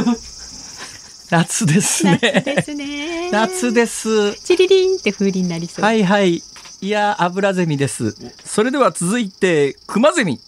[1.30, 2.18] 夏ですね。
[2.22, 3.30] 夏ですね。
[3.32, 4.34] 夏です。
[4.34, 5.84] チリリンって風鈴になりそう。
[5.84, 6.42] はいはい。
[6.82, 8.16] いや、アブラゼミです。
[8.44, 10.40] それでは続いて、クマゼミ。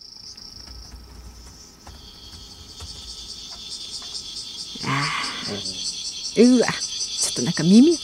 [4.84, 6.40] ああ。
[6.40, 6.66] うわ。
[6.66, 7.96] ちょっとなんか耳。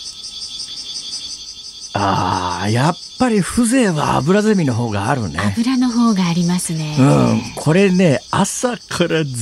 [1.99, 5.39] ああ、やっぱり風情は油ゼミの方があるね。
[5.57, 6.97] 油の方がありますね。
[6.99, 7.43] うん。
[7.57, 9.33] これね朝からず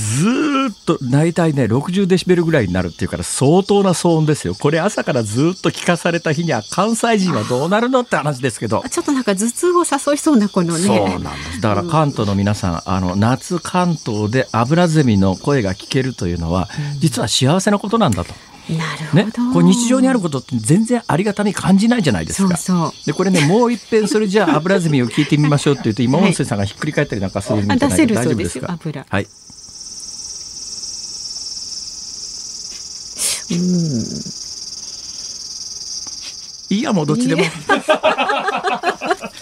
[0.71, 4.55] っと大体ね60デシベルぐらいになるっていうから相当な騒音ですよ。
[4.55, 8.83] これ朝からずっと聞かされた日には関西人はどうなるのって話ですけど。
[8.89, 10.87] ちょっとなんか頭痛を誘いそうなこのね。
[10.87, 11.61] そうなんです。
[11.61, 18.33] だから関東の皆さん、うん、あの夏関東で油ゼミの声が聞けるというのは、実は幸せなことなんだと。
[18.69, 22.57] なるほど、ね、こう日常にあることって全然ありがたみ感じないじゃないですか。
[22.57, 28.71] そうでこれねもう一遍それじゃあ 油積みを聞いてみましょうって言うと今音声さんがひっくり返ったりなんかするんじゃないか、はい、大丈夫ですか？
[28.73, 29.27] 油はい。
[33.49, 33.57] うん
[36.69, 37.43] いいやもうどっちでも。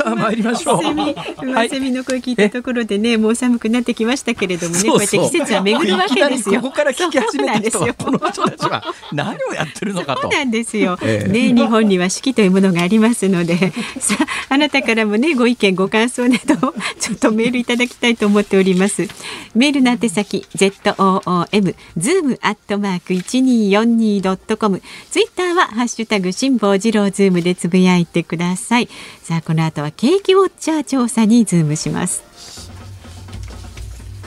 [0.00, 1.68] さあ参りましょう。
[1.68, 6.60] セミの声聞いたところでね、もう寒くなってきましたけれどもね、こうやって季節は巡るわけですよ。
[6.62, 8.82] ここから聞き始めた人はこの人たちは
[9.12, 10.22] 何をやってるのかと。
[10.22, 10.96] そうなんですよ。
[10.96, 13.56] ね、日本には四季というものがありますので、
[14.00, 14.16] さ
[14.48, 19.06] ああなたからもねご意見ご感想などちょっとメールいただきたいと思っております。
[19.54, 24.82] メールの宛先 z o o m zoom アットマーク一二四二ドットコム。
[25.10, 28.88] ツイッターはハッシュタグ辛坊治郎ズームでつぶやいてください。
[29.30, 32.24] さあこの後は景気ウォッチャー調査にズームします。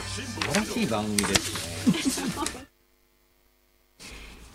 [0.00, 2.34] 素晴らしい番組ですね。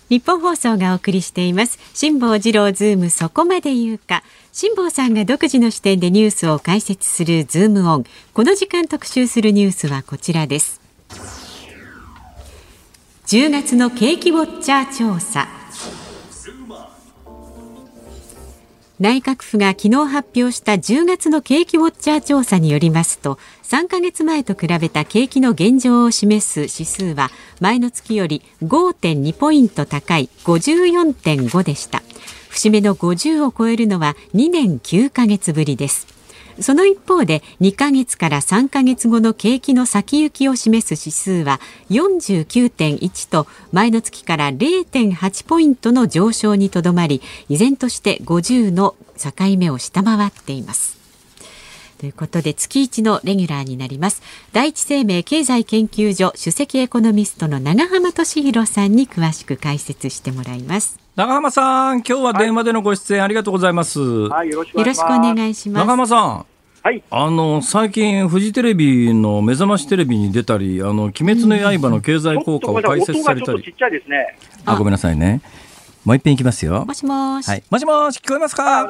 [0.09, 1.77] ニッポン放送がお送りしています。
[1.93, 4.23] 辛坊治郎ズームそこまで言うか。
[4.51, 8.05] 辛坊さんが独自の視点でニュースを解説するズームオン。
[8.33, 10.81] この時間特集するニュースはこちらです。
[13.27, 15.47] 10月の景気ウォッチャー調査
[18.99, 27.29] 内閣府が昨日発表した10月の景気ウォッチャー調査によりますと3ヶ月前と比べた景気の現状を示す指数は
[27.61, 32.03] 前の月より5.2ポイント高い54.5でした。
[32.49, 36.18] 節目の50を超えるのは2年9ヶ月ぶりです。
[36.61, 50.99] その一方で2ヶ月から3ヶ月後の景気の先行きを示す指数は49.1と前の月から0.8ポイントの上昇にとどまり依然として50の境目を下回っています。
[51.99, 54.21] ということで月一のレギュラーになります。
[54.53, 60.97] 第一生命経済研究所首席エコノミストの長浜俊弘さんに詳しく解説してもらいます。
[61.19, 63.99] 長浜さん、今日は電話でのご出演ありがとうございます。
[63.99, 64.83] はい、よろしくお
[65.19, 65.83] 願いします。
[65.83, 66.45] 長浜さん、
[66.81, 67.03] はい。
[67.11, 73.71] あの、最近、フジテレビの目覚ましテレビに出たり、あの、鬼滅の刃の経済効果を解説されたりちょっとち。
[73.71, 74.37] っちゃいですね。
[74.63, 75.41] あ、ごめんなさいね。
[76.05, 76.93] もう一遍いきますよも。
[76.93, 77.49] しもし。
[77.49, 77.63] はい。
[77.69, 78.89] もしもし、聞こえますあ、か。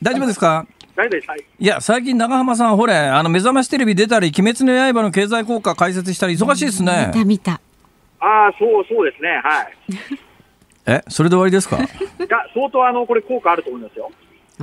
[0.00, 0.64] 大丈夫ですか？
[0.94, 1.28] 大丈夫です。
[1.28, 1.44] はい。
[1.58, 7.12] いや、最近長浜さん、ほれ、あの、目覚ましテレビ出たり、鬼滅の刃の経済効果解説したり、忙しいですね見。
[7.12, 7.60] た見た。
[8.20, 9.40] ああ、そう、そうですね。
[9.42, 9.72] はい。
[10.86, 11.76] え、それで終わりですか？
[12.26, 14.10] が、相当あの、これ効果あると思いますよ。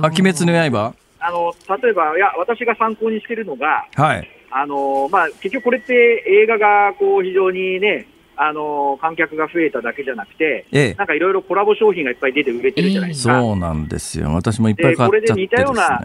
[0.00, 0.94] あ、鬼滅の刃？
[1.20, 4.28] あの、例えば、いや、私が参考にしてるのが、はい。
[4.50, 8.06] あの、まあ、結局これって映画が、こう、非常にね、
[8.36, 13.40] あの、観客が増えただけじゃなくて、ええなんかいろいろコラボ商品がいっぱい出て売れてるじゃないですか。
[13.40, 14.30] そうなんですよ。
[14.34, 15.34] 私もいっぱい買っちゃってですね。
[15.34, 16.02] でこれで似たような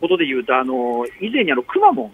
[0.00, 2.04] ことで言うと、あの、以前にあの、くまモ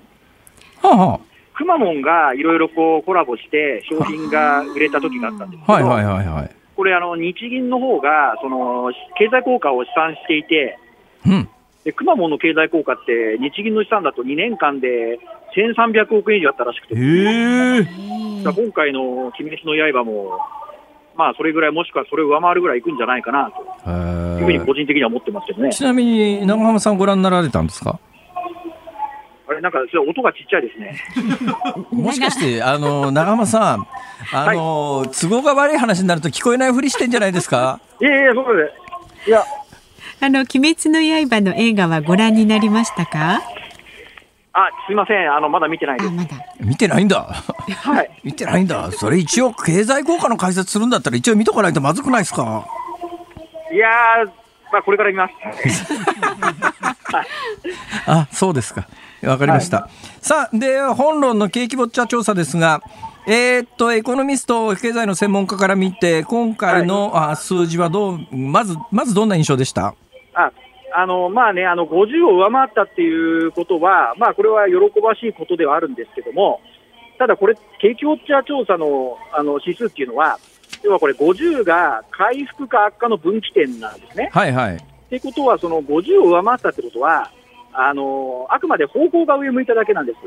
[0.82, 1.20] ン、はあは
[1.54, 6.50] くまモンがいろいろこうコラボして商品が売れた時があったんですけど、あはいはいはいはい。
[6.76, 10.78] これあの、日銀の方が、その、経済効果を試算していて、
[11.26, 11.48] うん。
[11.84, 15.18] で、くまモンの経済効果って、日銀の試算だと2年間で
[15.56, 20.38] 1300億円以上あったらしくて、今回の鬼滅の刃も、
[21.16, 23.50] まあ、それぐらい、もしくはそれを上回るぐらいいくんじゃないかな
[23.84, 25.70] というふうに個人的には思ってますけどね。
[25.72, 27.98] ちなみに長浜さんご覧になられたんですか？
[29.48, 31.00] あれ、なんか、それ音がちっちゃいですね。
[31.92, 33.86] もしかして、あの、長浜さん、
[34.32, 37.78] あの、都合が悪い話になると聞こえないふりしてんじゃないですか？
[38.00, 38.72] いやいや、そうで
[39.24, 39.30] す。
[39.30, 39.44] いや、
[40.20, 43.42] あの、鬼滅の刃の映画はご覧になりましたか？
[44.52, 45.32] あ、すいません。
[45.32, 46.14] あの、まだ見てないであ、す。
[46.14, 46.36] まだ。
[46.60, 47.22] 見てないんだ。
[47.22, 48.10] はい。
[48.24, 48.90] 見てないんだ。
[48.90, 52.66] それ一応経済効果の解説するんだったら一応見とかないとまずくないですか？
[53.72, 54.30] いやー、
[54.72, 55.34] まあ、これから見ます。
[58.06, 58.86] あ、そうですか。
[59.22, 59.88] わかりました。
[60.20, 62.82] さあ、で、本論の景気ウォッチャー調査ですが、
[63.26, 69.94] えーっと、エコノミスト、経済の専門家から見て、今回の、あ数字はどう、まず、まずどんな印象でした？
[70.34, 70.52] あ
[70.94, 76.60] あのまあね、あの50を上回ったっていうことは、まあ、これは喜ばしいことではあるんですけども、
[77.18, 80.38] ただこれ、景気ウォッチャー調査のあの指数っていうのは、
[80.82, 84.30] 要はこれ、50が回復か悪化の分岐点なんですね。
[84.32, 84.76] はいはい。
[84.76, 87.30] ってことは、その50を上回ったってことは、
[87.78, 90.18] あのあくまで方向が上向いただけなんです。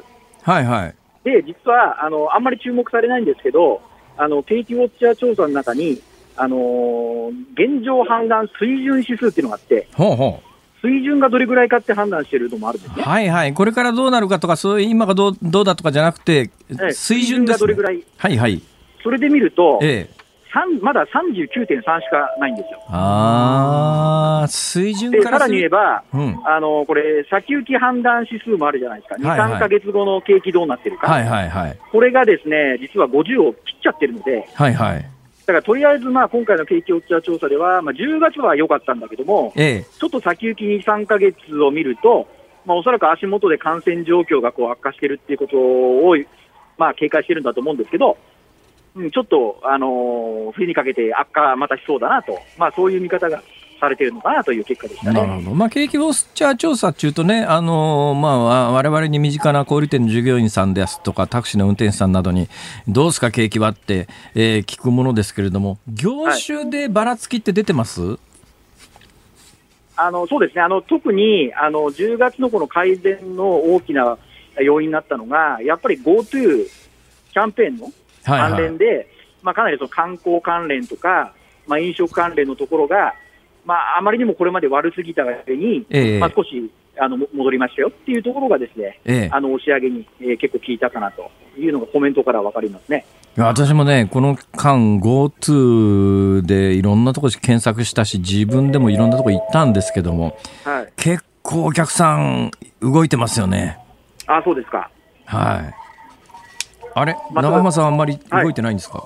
[0.44, 0.96] はいはい。
[1.24, 3.82] で、実はあのあんまり注目されないんですけど、
[4.18, 6.02] あの景気ウォッチャー調査の中に、
[6.36, 10.50] あの現状判断水準指数っていうのがあって、ほうほう。
[10.82, 13.04] 水準がどれぐらいかって判断しているのもあるんですね。
[13.04, 13.54] はいはい。
[13.54, 17.52] これからどうなるかとか、そういう今がどうどうだとかじゃなくて、ええ水準ね。
[17.52, 18.62] がどれぐらい、はいはい。
[19.04, 20.19] それで見ると、ええ。
[20.52, 22.82] 三まだ39.3しかないんですよ。
[22.88, 26.40] ああ、水準で、からさらに言えば、うん。
[26.46, 31.78] あのこれ、先行き判断指数もあるじゃないですか、2、はいはい3か月後の景気どうなってるか、はいはいはい。
[31.92, 35.06] これがですね実は50を切っちゃってるので、はいはい。
[35.46, 39.86] だからとりあえず、まあ、今回の景気ウォッチャー調査では、まあ、10月は良かったんだけども、ええ。
[40.00, 42.28] ちょっと先行き2、3か月を見ると、
[42.66, 46.16] まあ、おそらく足元で感染状況がこう悪化しているっていうことを、
[46.78, 48.18] まあ、警戒してるんだと思うんですけど、
[48.96, 53.42] うん、ちょっと、あのー冬にかけて悪化またしそうだなと、まあ、そういう見方が
[53.80, 55.22] されてるのかなという結果でしたね。
[55.22, 55.56] なるほど。
[55.56, 62.50] まあ、景気ウォッチャー調査っていうとね、あのまあ、わ我々に身近な小売店の従業員さんですとか、タクシーの運転手さんなどに、
[62.88, 68.18] どうすか景気はって、えー聞くものですけれども、業種でばらつきって出てます、
[69.96, 74.18] あのそうですねあの特にあの10月のこの改善の大きな
[74.62, 76.68] 要因になったのが、やっぱり GoTo
[77.32, 77.92] キャンペーンの
[78.24, 79.08] はいはい関連で、
[79.42, 81.34] まあ、かなりその観光関連とか、
[81.68, 83.14] まあ、飲食関連のところが、
[83.66, 93.06] まあ、あまりにもこれまで悪すぎたがゆえに、ええまあ、少しあのも戻りましたよっていうところがですね、ええあの押し上げに、えー結構効いたかなというのがコメントから分かりますね。
[93.38, 102.52] 私もね、この間 GoTo でいろんなところ検索したし、自分でもいろんなとこ行ったんですけども、はい、結構お客さん
[102.82, 103.78] 動いてますよね。
[104.28, 104.90] あそうですか。
[105.26, 105.89] はい。
[106.94, 107.14] あれ？
[107.32, 109.04] まあ長浜さんあんまり動いてないんですか、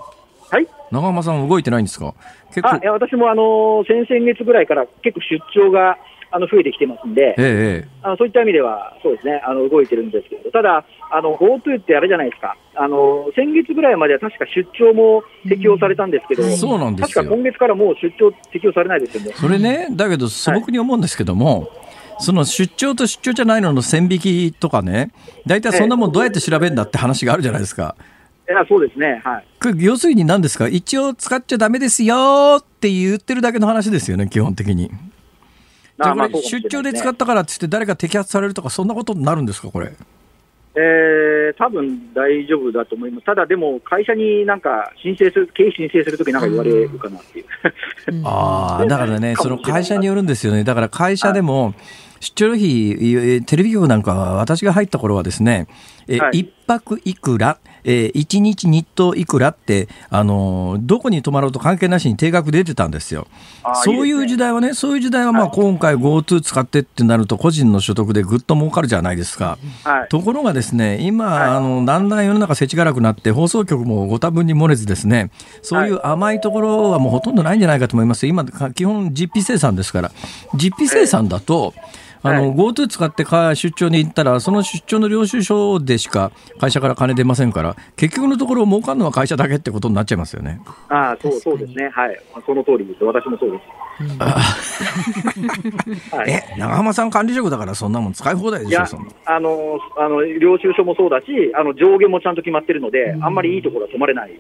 [0.50, 0.68] はい。
[0.92, 2.14] 長浜さん動いてないんですか？
[2.50, 5.98] 結構あい、や私もあの先々月ぐらいから結構出張が
[6.32, 16.58] あの増えてきてますんで、えええあのそういった意味では、そうですね、あの動いてるんですけど、ただ、あの GoTo ってあれじゃないですか、あの先月ぐらいまでは確か出張も適用されたんですけど、うん。
[16.58, 17.24] そうなんですよ。
[17.24, 19.34] 確か今月からもう出張適用されないですよね。
[19.36, 21.70] それね、だけど素朴に思うんですけども、
[22.20, 25.12] その出張と出張じゃないのの線引きとかね、
[25.46, 27.96] 大体そんなもんどうやって調べるんだって話があるじゃないですか。
[28.50, 29.46] いやそうですね、はい。
[29.78, 30.68] 要するに何ですか？
[30.68, 34.90] 一応使っちゃダメですよって言ってるだけの話ですよね、基本的に。
[34.90, 39.94] じゃあこれ出張でね使ったからって言って誰か摘発されるとかそんなことになるんですかこれ？
[40.76, 43.26] えー、多分大丈夫だと思います。
[43.26, 47.46] ただでも、会社になんか申請する、経費申請するときなんか言われるかなっていう。
[48.24, 50.64] ああ、だからね、その会社によるんですよね。
[50.64, 51.76] だから会社でも、
[52.24, 55.68] 出張費、テレビ局なんかは私が入った頃はですね、
[56.08, 63.28] え、はい、1泊いくら、えー、1日日当いくらって、あのどこに泊まろうと関係なしに定額出てたんですよ。
[63.84, 69.58] そういう時代はね、そういう時代はまあ今回 GoTo 使ってってなると個人の所得でぐっと儲かるじゃないですか。
[69.84, 75.30] はい、ところがですね、今、はい、あの、だんだん世の中世知辛くなって放送局もご多分に漏れずですね、
[75.62, 78.28] そういう甘いところはもうほとんどないんじゃないかと思います。
[78.28, 80.12] 今、基本実費生産ですから、
[80.56, 90.60] 実費生産だと、えーあの、はい、GoTo 使って出張に行ったら、その出張の領収書でしか会社から金出ませんから、結局のところ、儲かるのは会社だけってことになっちゃいますよね。
[90.90, 93.64] ああ、そうそうですね、はい、その通りです、私もそうです。
[96.16, 98.84] はい、え長浜さん、管理職だから、そんなもん使い放題でしょ、
[99.26, 104.40] あのあの領収書もそうだし、あの上下もちゃんと決まってるので、あんまりいいところは泊まれない。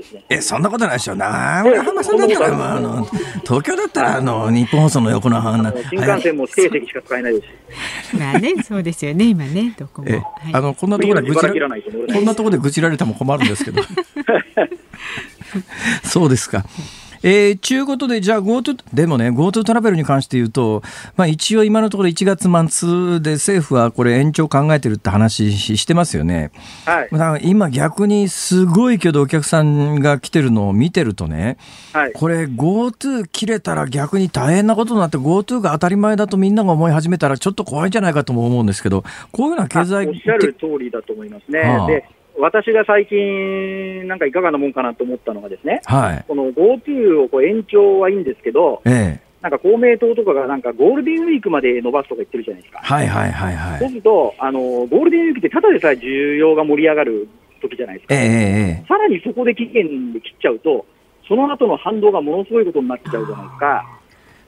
[0.00, 0.24] ですね。
[0.28, 1.14] え、そんなことないでしょ。
[1.14, 3.06] 長浜さんだったら、あの、
[3.42, 5.72] 東京だったら、あの、日本放送の横の花。
[5.90, 8.16] 新幹線も指定席しか使えないですし。
[8.16, 10.08] まあね、そうですよね、今ね、どこも。
[10.08, 10.22] え、
[10.52, 13.82] あの、こんなところで愚痴られ、こんなところで愚痴られても困るんですけど。
[16.04, 16.64] そうですか。
[17.22, 20.82] えー、ちゅうことで、じゃあ GoTo、でもね、GoTo トラベルに関して言うと、
[21.16, 26.50] まあ一応今のところ1月末で政府はこれ延長考えてるって話してますよね。
[26.86, 27.48] はい。
[27.48, 31.58] 今逆にすごいけどお客さんが来てるのを見てるとね、
[31.92, 32.12] はい。
[32.12, 41.60] これ GoTo 切れたら逆に大変なことになって GoTo が当たり前だとみんなが思い始めたらちょっと怖いんじゃないかとも思うんですけど、こういうような経済おっしゃる通りだと思いますね。
[41.60, 42.04] はあ、で
[42.40, 52.80] 私が最近、なんかいかがなもんかなと思ったのがですね、はい、この GoTo をこう延長はいいんですけど、ええ、なんか公明党とかがなんかゴールデンウィークまで延ばすとか言ってるじゃないですか。
[52.82, 53.78] はいはいはいはい。
[53.78, 57.28] そうすると、あの、ゴールデンウィークってただでさえ需要が盛り上がる
[57.62, 58.14] 時じゃないですか。
[58.14, 60.84] ええ、さらにそこで期限で切っちゃうと、
[61.26, 64.00] その後の反動がものすごいことになっちゃうじゃないですか。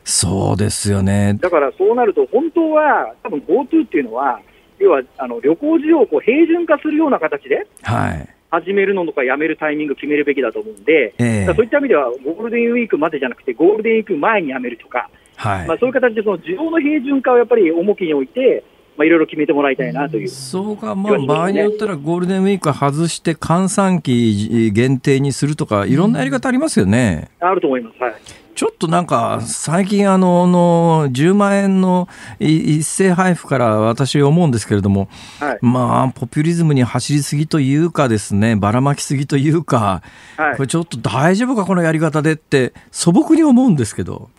[0.04, 1.38] そうですよね。
[1.40, 4.40] だからそうなると、本当は、多分 GoTo っていうのは、
[4.82, 15.66] 要はあの旅行需要をこう平準化するような形で、はい、始めるのとかやめるタイミング決めるべきだと思うんで、えー、そういった意味では、ゴールデンウィークまでじゃなくて、ゴールデンウィーク前にやめるとか、はい。
[15.66, 18.62] まあ、そういう形でその需要の平準化をやっぱり重きに置いて、
[18.98, 27.30] まあ、いろいろ決めてもらいたいなという、そうか、まあ、場合によったらゴールデンウィーク外して、閑散期限定にするとか、いろんなやり方ありますよね。
[27.40, 28.02] あると思います。
[28.02, 28.14] はい
[28.54, 35.08] ちょっとなんか、最近あの、の10万円の一斉配布から私思うんですけれども、
[35.40, 40.02] はい、まあ、ポピュリズムに走りすぎというかですね、ばらまきすぎというか、
[40.36, 44.30] はい、これちょっと大丈夫か、このやり方でって、素朴に思うんですけど。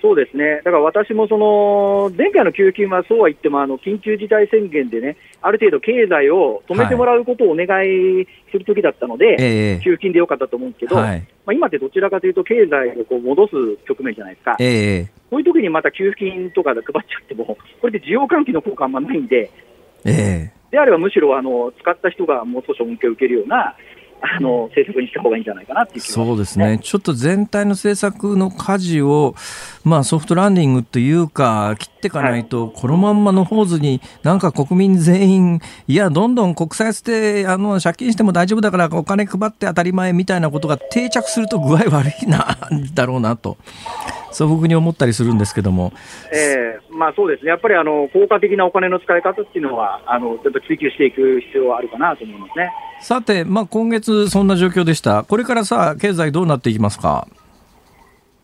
[0.00, 13.52] あそうですね、だから私もその前回の給付金はそうは言っても、あの緊急事態宣言でね、ある程度経済を止めてもらうことをお願いするときだったので、はい給付金でよかったと思うんですけど、はい、まあ、今ってどちらかというと、経済をこう戻す
[13.86, 19.50] 局面じゃないですか、えー、そういう時にまた給付金とかで配っちゃっても、これで需要喚起の効果あんまないんで、
[20.04, 23.76] えー、であればむしろあの使った人がもう少し恩恵を受けるような、
[24.22, 29.34] あの政策にした方がいいんじゃないかなっていう、ね、そうですね、ちょっと全体の政策の舵を、
[29.84, 42.58] まあ、ソフトランディングというか、きっていかないと、このまんまのホーズに、なんか国民全員、いや、どんどん国債捨てあの借金しても大丈夫だから、お金配って当たり前みたいなことが定着すると具合悪いな
[42.94, 43.56] だろうなと。
[44.32, 45.92] 素朴に思ったりするんですけども、
[46.32, 52.70] えーまあ、そうですね、やっぱりあの効果的なお金の使い方っていうのは、あのちょっと追求していく必要はあるかなと思いますね。
[53.00, 57.26] さて、まあ、今月、そんな状況でした、これからさ、経済どうなっていきますか？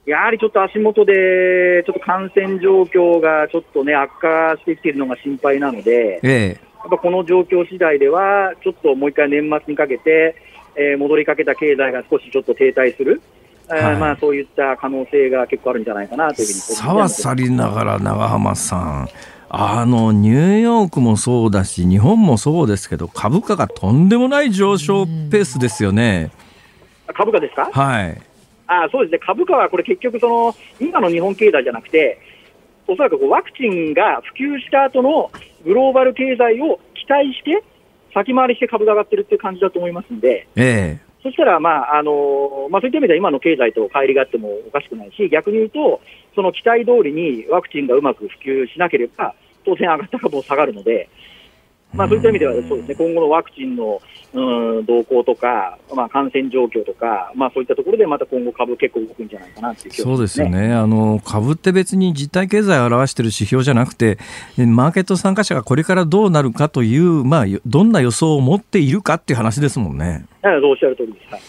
[0.07, 6.48] やはりちょっと足元で、ちょっと感染状況がちょっとね、悪化してきているのが心配なので、ええ、
[6.78, 10.36] やっぱこの状況次第では、ちょっともう一回年末にかけて、
[10.76, 13.20] えー、戻りかけた経済が少しちょっと停滞する。
[13.68, 19.09] はい、まあ、そういった可能性が結構あるんじゃないかなというふうにさはさりながら長浜さん、
[19.48, 26.30] あのニューヨークもそうだし、日本もそうですけど、株価がとんでもない上昇ペースですよね。
[27.12, 27.68] 株価ですか？
[27.72, 28.22] はい
[28.66, 32.18] あそうですね、株価はこれ、結局その、今の日本経済じゃなくて、
[32.88, 35.30] おそらくこうワクチンが普及した後の
[35.64, 37.62] グローバル経済を期待して、
[38.14, 46.00] 先回りして株が上がってるっていう感じだと思いますんで、ええ、そしたら、まああのまあ、そういった意味では今の経済と乖離があってもおかしくないし、逆に言うと、
[46.34, 51.08] その期待通りにワクチンがうまく普及しなければ、当然上がった株も下がるので、
[51.97, 54.01] まあ、そういった意味ではそうですね、今後のワクチンの、
[54.34, 60.74] うん、動向とか、まあ、感染状況とか、まあ、そういったところでまた今後株結構動くんじゃないかなっていう気がしそうまですよね。
[60.74, 64.18] あの、株って別に実体経済を表している指標じゃなくて、
[64.59, 70.26] マーケット参加者がこれからどうなるかという、まあ、よどんな予想を持っているかっていう話ですもんね。
[70.42, 71.32] だからおっしゃる通りです。
[71.32, 71.40] はい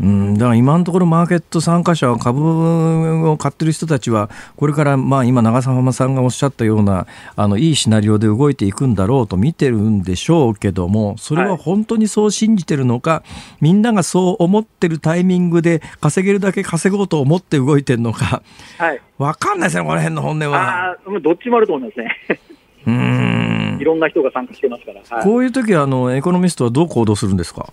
[0.00, 13.22] うん、だから今のところマーケット参加者は株を買ってる人たちはこれからまあ今長澤さんがおっしゃったようなあのいいシナリオで動いていくんだろうと見てるんでしょうけどもそれは本当にそう信じてるのか、
[13.60, 18.42] みんながそう思ってるタイミングで稼げるだけ稼ごうと思って動いてるのか
[18.78, 19.00] はい。
[19.16, 20.88] わかんないですねこの辺の本音は。
[20.90, 22.40] ああ、もうどっちもあると思いますね。
[22.86, 25.00] うんいろんな人が参加してますから。
[25.08, 27.72] はい、こういう時はあのエコノミストはどう行動するんですか？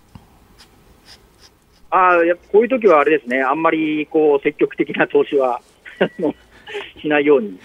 [1.91, 5.61] ああ、やっぱこういう時はあれですね、あんまりこう積極的な投資は
[7.01, 7.59] しないように。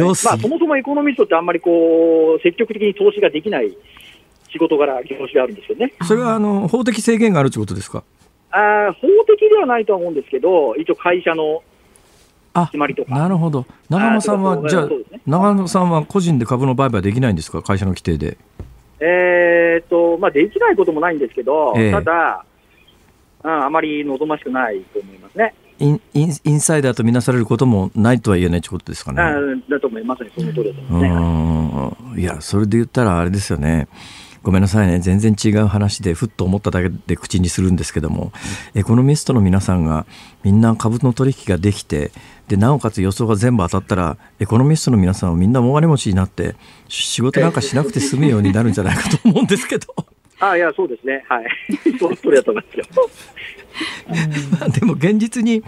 [0.00, 3.70] まあ、そもそもエコノミストってあんまりこう積極的に投資ができない
[4.50, 5.92] 仕事柄、業種があるんですよね。
[6.02, 8.02] それはあの法的制限があるということですか？
[8.50, 11.62] あー法的ではないとは思うんですけど、一応会社の
[12.54, 13.14] あ決まりとか。
[13.14, 14.96] なるほど長野さんはじゃあね
[15.26, 17.62] 長野さんは個人で株の売買できないんですか？
[17.62, 18.38] 会社の規定で。
[19.00, 22.44] えーとまあ、できないこともないんですけど、ええただ、
[23.44, 25.54] うん、あまり望ましくないと思いますね。
[25.80, 29.22] インインインサイダーとみなされることもないとは言えないということですかね。
[29.22, 32.16] うんだと思いますね、その通りだとう思いますね。
[32.16, 33.88] んいや、それで言ったらあれですよね。
[34.42, 34.98] ごめんなさいね。
[35.00, 38.32] 全然違う話で、ふっと思っただけで口にするんですけども、
[38.74, 40.06] エコノミストの皆さんが
[40.42, 42.12] みんな株の取引ができて、
[42.48, 46.56] で、なおかつ予想が全部当たったら、エコノミストの皆さんはみんな大金持ちになって、
[46.88, 49.86] 仕事なんかしなくて済むようになるんじゃないかと思うんですけど。
[50.40, 51.46] あいや、そうですね、はい、
[51.98, 52.84] その通りだと思いますよ。
[54.60, 55.62] ま あでも現実に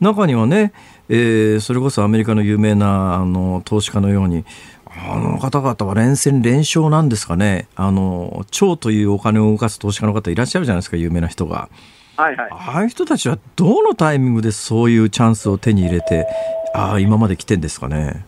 [0.00, 0.72] 中にはね、
[1.08, 4.44] えーそれこそアメリカの有名なあの投資家のように
[4.86, 7.68] あの方々は連戦連勝なんですかね。
[7.76, 11.68] あの超というお金を動かす投資家の方いらっしゃるじゃないですか有名な人が。
[12.16, 12.48] はいはい。
[12.50, 16.26] ああいう人たちはどのタイミングでそういうチャンスを手に入れて
[16.74, 18.24] ああ今まで来てんですかね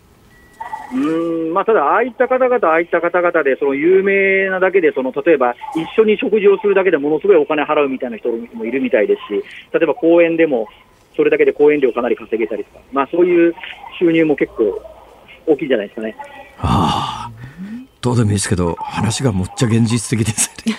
[0.93, 10.67] うんまあ、ただ、ああいった方々、ああいった方々で、その有名なだけで、その例えば一緒に食事をするだけでものすごいお金払うみたいな人もいるみたいですし、例えば公園でも、
[11.15, 13.55] それだけで講演料かなり稼げたりとか、まあ、そういう
[13.99, 14.81] 収入も結構
[15.47, 16.15] 大きいじゃないですかね。
[16.59, 17.31] ああ
[18.01, 20.75] どうでもいいですけど話がむっちゃ現実的ですね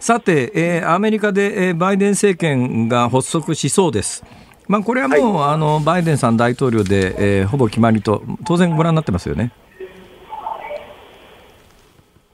[0.00, 4.24] さて、えーアメリカで、えーバイデン政権が発足しそうです。
[4.68, 9.52] まあ、これはもう、あのバイデンさん大統領で、えーほぼ決まりと当然ご覧になってますよね。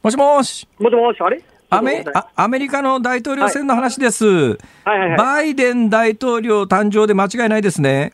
[0.02, 1.42] もしもしもしもし、あれ？
[1.70, 4.56] アメあアメリカの大統領選の話です、は
[4.94, 5.18] いはいはい。
[5.18, 8.12] バイデン大統領誕生で間違いないですね。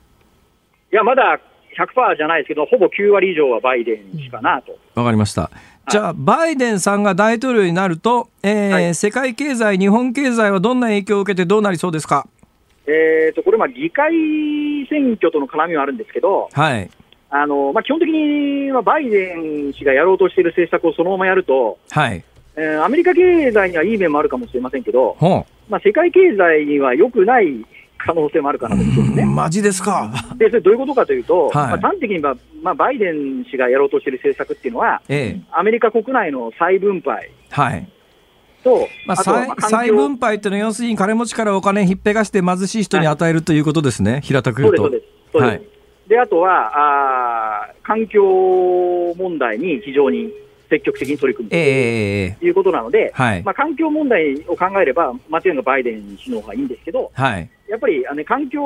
[0.93, 1.41] いや、まだ
[1.77, 4.79] 100%じゃないですけど、ほぼ9割以上はバイデンしかなと。
[4.95, 5.51] わかりました。
[5.91, 12.27] じゃあ、バイデンさんが大統領になると、えーはい世界経済、日本経済はどんな影響を受けてどうなりそうですか？
[12.89, 14.13] えー、とこれ、まあ議会
[14.89, 16.91] 選挙との絡みはあるんですけど、はい。
[17.31, 22.25] あのまあ、基本的にはバイデン氏がやろうとしている政策をそのままやると、はい。
[22.57, 27.65] えーアメリカ経済にはいい面もあるかもしれませんけど、ほまあ、世界経済には良くない
[27.99, 29.17] 可能性もあるかなと思うんですう。
[29.17, 29.25] ね。
[29.27, 30.11] マジですか。
[30.37, 35.41] でそれどういうことかというと、はいまあ、端的に言えば、まあ、バイデン氏がやろうとしている政策っていうのは、ええ。
[35.53, 37.89] アメリカ国内の再分配はい。
[38.65, 44.21] と、まあ、再再分配っていうのは、要するに金持ちからお金ひっぺがして貧しい人に与えるということですね。
[44.23, 44.83] 平たく言うと。
[44.83, 45.51] そうです、そうです。
[45.51, 45.79] はい
[46.09, 48.23] で、あとはあー、環境
[49.17, 50.33] 問題に非常に
[50.71, 53.43] 積極的に取り組むええいうことなので、はい。
[53.43, 57.51] まあ、環境問題を考えれば、間違いなくバイデン氏の方がいいんですけど、はい。
[57.69, 58.61] やっぱりあの、ね、環境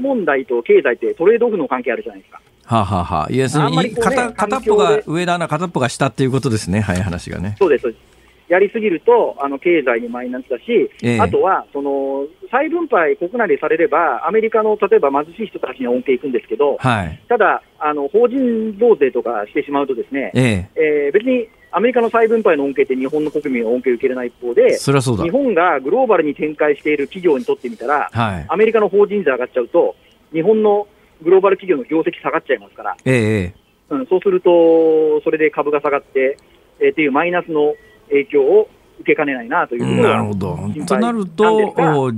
[0.00, 2.40] 問題と経済ってトレードオフの関係あるじゃないですか。
[2.64, 6.80] はあ、はあはあ、要するに、ね片片っぽが上だな、片っぽが下っていうことですね。
[6.80, 7.56] はい、話がね。
[7.58, 8.17] そうです、そうです。
[8.48, 17.20] やりすぎると、あの経済にマイナスだし、ええあとはその再分配、国内でされれば、アメリカの例えば貧しい人たちには恩恵いくんですけど、はい。
[17.28, 20.70] ただ、あの法人増税とかしてしまうと、ですね、ええ。
[20.76, 25.30] えー別にアメリカの再分配の恩恵って日本の国民は恩恵を受けれない一方で、そそうだ日。
[25.30, 28.46] 本がグローバルに展開している企業にとってみたら、はい。
[28.48, 29.94] アメリカの法人税上がっちゃうと、
[30.32, 30.88] 日本の
[31.22, 33.54] グローバル企業の業績下がっちゃいますから、えええ
[33.90, 33.94] え。
[33.94, 36.38] うん、そうすると、それで株が下がって、
[36.80, 37.74] えーっていうマイナスの
[38.10, 38.68] 影響を
[39.00, 40.58] 受けかねないなというなるほど。
[40.86, 42.10] となると、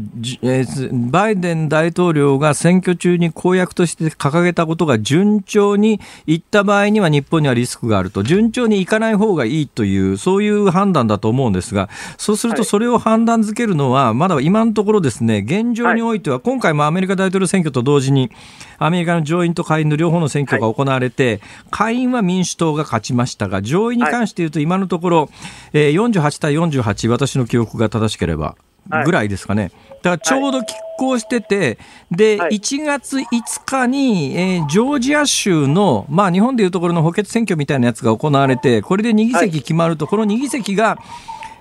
[0.42, 18.30] えー、バイデン大統領が選挙中に公約として掲げたことが順調にいった場合には日本にはリスクがあると、順調にいかない方がいいという、そういう判断だと思うんですが、そうするとそれを判断づけるのは、まだ今のところですね、現状においては、今回もアメリカ大統領選挙と同時に、
[18.78, 25.30] アメリカの上院と下院の両方の選挙が行われて、下院は民主党が勝ちましたが、上院に関して言うと、今のところ、
[25.72, 28.56] えー、48対48、私の記憶が正しければ、
[29.04, 29.70] ぐらいですかね。
[30.02, 30.64] だからちょうど拮
[30.98, 31.78] 抗してて、
[32.10, 33.24] で、1月5
[33.64, 40.98] 日に、えー、ジョージア州の、まあ日本でいうところの補欠選挙みたいなやつが行われて、これで2議席決まると、この2議席が、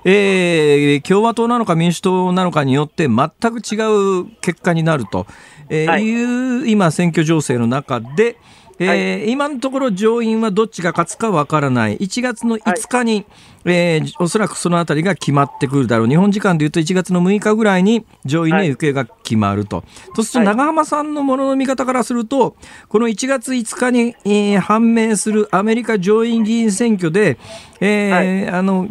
[0.05, 5.27] えー、共和党なのか民主党なのかによって全く違う結果になると、
[5.69, 8.37] えーいう今選挙情勢の中で、
[8.79, 11.97] えーはい、今のところ上院はどっちが勝つかわからない。
[11.97, 13.25] 1月の5日に、はい、
[13.65, 16.07] えー、おそらくそのあたりが決まってくるだろう。
[16.07, 19.77] 日本時間でいうと1月の6日ぐらいに上院の行方が決まると。
[19.77, 22.55] はい、そうすると長浜さんのものの見方からすると、
[22.87, 27.37] この1月5日に、えー、判明するアメリカ上院議員選挙で、
[27.81, 28.87] えー、あの、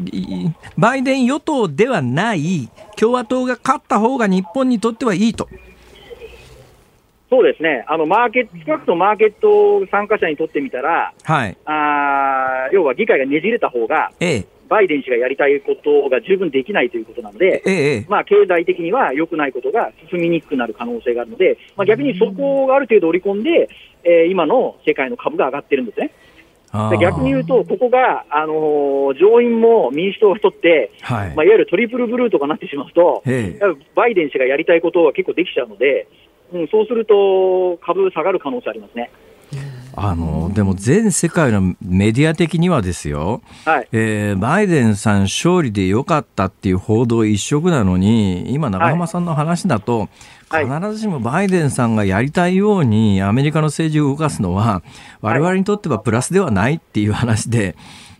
[0.76, 5.49] バイデン与党ではない共和党が勝った方が日本にとってはいいと。
[7.31, 23.68] そうですね、あのマーケット少なくともマーケット参加者にとってみたら、はい、あ要は議会がねじれた方が、ええ、バイデン氏がやりたいことが十分できないということなので、ええ、まあ、経済的には良くないことが進みにくくなる可能性があるので、まあ、逆にそこがある程度織り込んで、
[24.05, 26.12] えー、今の世界の株が上がってるんですね。
[26.91, 31.35] で逆に言うと、ここが、あのー、上院も民主党が取って、はい。
[31.35, 33.22] まあ、いわゆるトリプルブルーとかなってしまうと、
[33.95, 36.07] バイデン氏がやりたいことは結構できちゃうので、
[36.53, 39.11] うん、そうすると株下がる可能性ありますね。
[40.01, 43.88] あのでも全世界のメディア的にはですよ、はい。
[43.90, 50.09] えー、バイデンさん勝利でよかったっていう報道一色なのに、今、長浜さんの話だと、
[50.51, 54.82] はい、必ずしもバイデンさんがやりたいようにアメリカの政治を動かすのは、
[55.20, 57.74] われわれにとってはプラスではないっていう話で、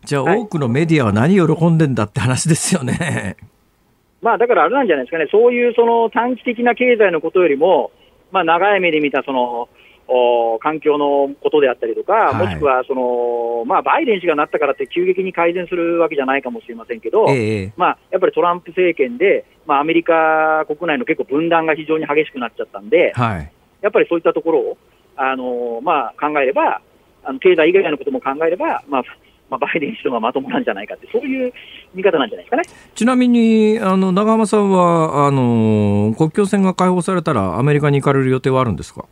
[0.05, 3.37] じゃあ、多くのメディアは何喜んでんだって話ですよね。
[4.21, 7.93] まあ、だからあれなんじゃないですかね、そういうその短期的な経済のことよりも、
[8.31, 9.69] まあ、長い目で見たその
[10.11, 23.53] お環境のことであったりとか、はい、もしくはその、まあ、バイデン氏がなったからって急激に改善するわけじゃないかもしれませんけど、えまあ、やっぱりトランプ政権で、まあ、アメリカ国内の結構分断が非常に激しくなっちゃったんで、はい、
[23.83, 24.79] やっぱりそういったところを、
[25.17, 26.81] あのまあ、考えれば、
[27.25, 29.03] あの経済以外のことも考えれば、まあ、
[29.51, 31.53] まあ、バイデン氏とがまともなんじゃないかって、そういう
[31.95, 32.63] 見方なんじゃないですかね。
[32.95, 39.07] ちなみに、あの長浜さんはあの、国境線が開放されたら、アメリカに行かれる予定はあるんですか？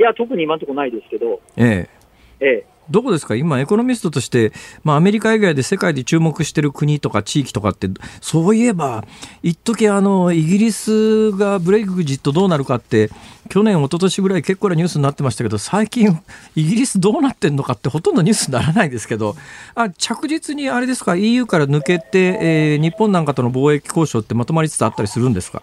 [0.00, 1.88] いや、特に今のところないですけど、え
[2.40, 2.44] え。
[2.44, 3.34] ええ、どこですか？
[3.34, 7.88] 今、エコノミストとして、まあ、アメリカ以外で世界で注目してる国とか地域とかって、
[8.20, 9.04] そういえば、
[9.42, 13.10] 一時あのイギリスがブレイクジットどうなるかって、
[13.48, 16.18] 去年、一昨年ぐらい結構なニュースになってましたけど、最近、
[16.54, 19.36] イギリスどうなってんのかって、ほとんどニュースにならないですけど、
[19.74, 25.62] あ着実にあれですか、EU から抜けて、えー、日本なんかとの貿易交渉ってまとまりつつあったりするんですか？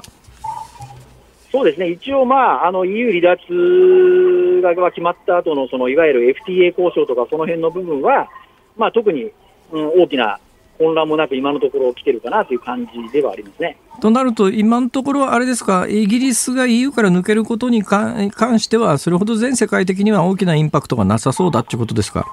[1.56, 8.28] そうですね、一応、まあ、あの EU 離脱が決まった後のそのいわゆる FTA 交渉とか、その辺の部分は、
[8.76, 9.32] まあ、特に、
[9.72, 10.38] うん、大きな
[10.78, 13.78] 混乱もなく、今のところ来てるかなという感じではありますね。
[14.01, 18.30] となると、今のところ、あれですか、イギリスが EU から抜けることに関
[18.60, 22.26] しては、それほど全世界的には大きなインパクトがなさそうだということですか？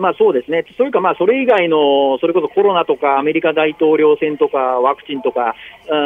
[0.00, 5.54] まあそうですね、それかまあそれ以外の、それこそコロナとかアメリカ大統領選とかワクチンとか、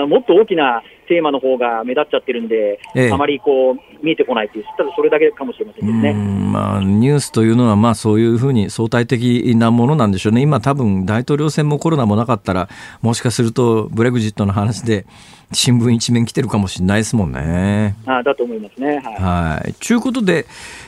[0.09, 6.12] もっと大きなテーマの方が目立っちゃってるんで、ええ、あまりこう見えてこないという、ただそれだけかもしれませんですね。
[6.12, 12.68] まあ、ニュースというのは、まあ、そういうふうに相対的なものなんでしょうね、今、多分大統領選もコロナもなかったら、
[13.03, 15.07] もしかするとブレグジットの話で、
[15.53, 17.97] 新聞一面来てるかもしれないですもんね。
[18.07, 18.99] あだと思いますね。
[18.99, 19.74] はい。
[19.74, 20.47] ということで、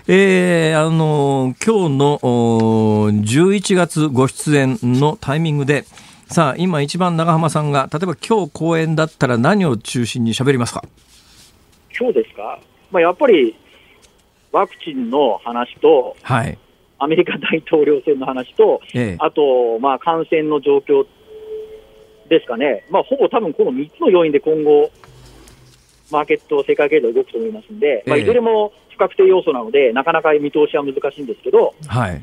[0.08, 2.18] えー、あの今日の
[3.22, 5.84] 11月ご出演のタイミングで、
[6.28, 10.82] さあ、今一番長浜さんが、例えば今日公演だったら何を中心に喋りますか？
[11.98, 12.58] 今日ですか、
[12.90, 13.56] まあ、やっぱり
[14.52, 16.58] ワクチンの話と、はい、
[16.98, 21.06] アメリカ大統領選の話と、ええ、あと、まあ、感染の状況
[22.28, 24.90] ですかね、まあ、ほぼ多分この3つの要因で今後、
[26.10, 32.22] マーケット、世界経済動くと思いますんで、まあ、いずれも不確定要素なので、なかなか見通しは難しいんですけど、はい。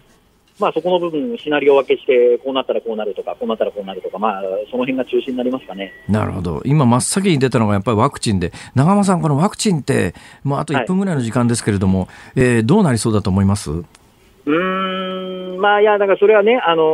[0.60, 5.92] まあ、そこの部分、シナリオ分けして、こうなったらこうなるとか、こうなったらこうなるとか、まあ、その辺が中心になりますかね。
[6.08, 13.72] なるほど、今、真っ先に出たのがやっぱりワクチンで、長間さん、このワクチンって、まあ、あと1分ぐらいの時間ですけれども、はい、えー、どうなりそうだと思います？
[14.46, 16.86] うんまあ、いや、だからそれはね、あのー、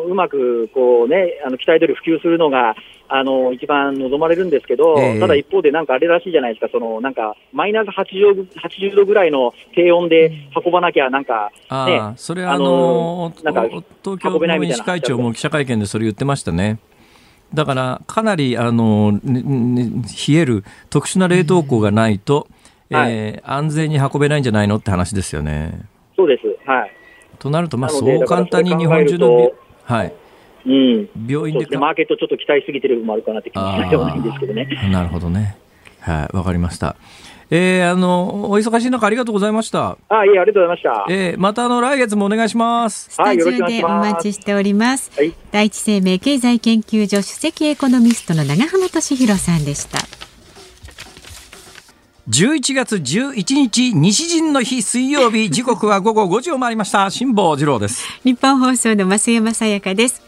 [0.00, 2.74] のうまくこう、ね、あの期待通り普及するのが
[3.08, 10.32] あの一番望まれるんですけど、ええただ一方で、なんかあれらしいじゃないですか、そのなんかマイナス80 80度ぐらいの低温で
[10.64, 13.62] 運ばなきゃ、なんか、あねあ、それはああののーなんか
[14.04, 16.78] 東京運べないの医みたいな師会長も記者会見でそれ言ってましたね。
[17.52, 19.90] だからかなりあの、ねね
[20.28, 22.46] 冷える特殊な冷凍庫がないと、
[22.90, 25.80] えー安全に運べないんじゃないのって話ですよね。
[26.16, 26.92] そうです、はい。
[27.40, 29.50] となると、まあ、そう簡単に日本中の
[29.90, 30.14] はい、
[30.66, 34.68] うん、病院でね、マーケットちょっと期待しすぎてる部分もあるかなって気もしないでもないんですけどね。
[34.90, 35.56] なるほどね。
[36.00, 36.96] はい、わかりました。
[37.52, 39.98] えー、あの、お忙しい中ありがとうございました。
[40.08, 41.06] あいえ、ありがとうございました。
[41.10, 43.10] えー、またあの、来月もお願いします。
[43.10, 45.10] スタジオでお待ちしております。
[45.16, 50.19] はい第一生命経済研究所首席エコノミストの長浜俊弘さんでした。
[52.30, 57.10] 11月11日、西陣の日水曜日、 時刻は午後5時を回りました。
[57.10, 58.04] 辛坊治郎です。
[58.24, 60.22] ニッポン放送の増山さやかです。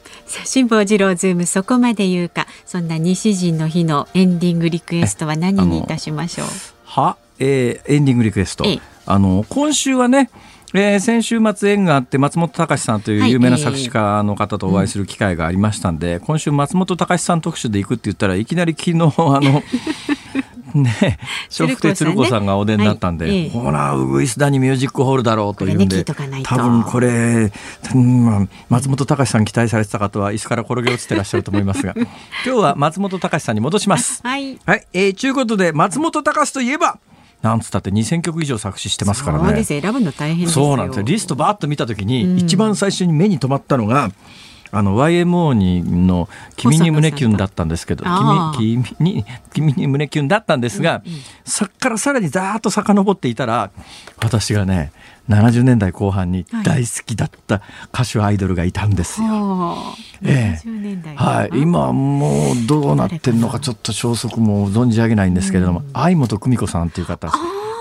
[0.44, 2.48] 辛坊治郎ズームそこまで言うか。
[2.66, 6.46] そんな西陣の日のエンディングリクエストは何にいたしましょう？
[6.86, 8.80] は、えーエンディングリクエストええ。
[9.06, 10.28] あの、今週はね、
[10.74, 18.98] えー先週末縁があって松本隆さんという有名な作詞家の方とお会いする機会がありましたんで、今週松本隆さん特集で行くって言ったらいきなり昨日あ
[19.40, 19.62] の
[20.74, 21.18] ね。
[21.56, 23.36] 笑福亭鶴子さんがお出になったんで、はい。
[23.36, 26.48] ええほらウグイスダにミュージックホールだろうというんで、いとかないと。
[26.48, 27.52] 多分これ、
[27.94, 31.94] うんまあ松本隆さん期待されてた方は椅子から転げ落ちてらっしゃると思いますが。
[31.96, 32.06] 今
[32.44, 34.20] 日は松本隆さんに戻します。
[34.22, 34.58] はい。
[34.64, 36.98] はい、えー、ちゅうことで松本隆といえば
[37.42, 39.42] なんつったって2000曲以上作詞してますからね。
[40.46, 41.02] そうなんですよ。
[41.02, 42.38] リストバーッと見た時に、うん。
[42.38, 44.12] 一番最初に目に留まったのが
[44.74, 48.04] あの YMO にの「君に胸キュン」だったんですけど
[48.56, 51.02] 君君に「君に胸キュン」だったんですが、
[51.44, 53.70] そっからさらにざーっと遡っていたら
[54.18, 54.90] 私がね
[55.28, 57.60] 70年代後半に大好きだった
[57.92, 59.26] 歌手アイドルがいたんですよ。
[59.28, 59.94] はあ。
[60.22, 60.68] ええ。
[60.68, 67.30] 70年代はい、今はもうどうなってんのかちょっと消息も存じ上げないんですけれども、相本久美子さんという方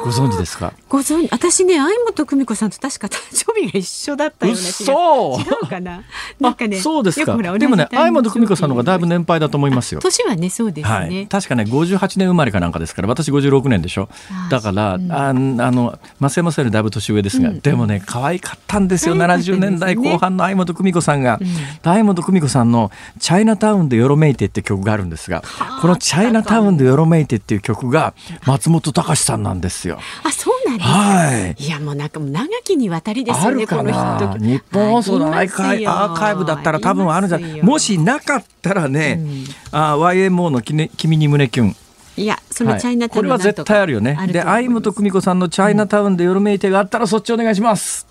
[0.04, 0.74] ご存知ですか？
[0.90, 4.94] ご存私ね、相本久美子さんと確か誕生日が一緒だったような気が。
[4.94, 5.40] 嘘！
[5.40, 6.04] 違うかな？
[6.40, 7.38] なんかね、あそうですか。
[7.38, 10.02] でもね相本久美子さんの方がだいぶ年配だと思いますよ。
[10.02, 10.94] 年はね、そうですね。
[10.94, 14.10] はい、確かね58年生まれかなんかですから私56年でしょ？
[14.32, 17.60] あだから、うんああの増山さんよりだいぶ年上ですが、うん。
[17.60, 19.58] でもね可愛かったんですよ可愛かったですね。
[19.58, 21.48] 70年代後半の相本久美子さんが、うん。
[21.84, 25.44] 相本久美子さんの「チャイナタウンでよろめいて」って曲があるんですが
[25.82, 28.14] この「チャイナタウンでよろめいて」っていう曲が
[28.46, 29.91] 松本隆さんなんですよ。
[30.24, 30.96] あ、そうなんですか。
[30.96, 31.56] はい。
[31.58, 34.46] いや、もうなんか長きにわたりですよね、あるかこのな人。
[34.46, 37.62] 日本放送のアあーカイアーカイブだったら多分あるんじゃない？
[37.64, 39.46] もしなかったらね、うん。
[39.72, 41.76] あ YMO のき、ね「君に胸キュン」
[42.18, 44.18] いや、そのチャイナタウンこれは絶対あるよね。
[44.32, 48.06] で、相本久美子さんのチャイナタウンで夜めいてがあったらそっちお願いします。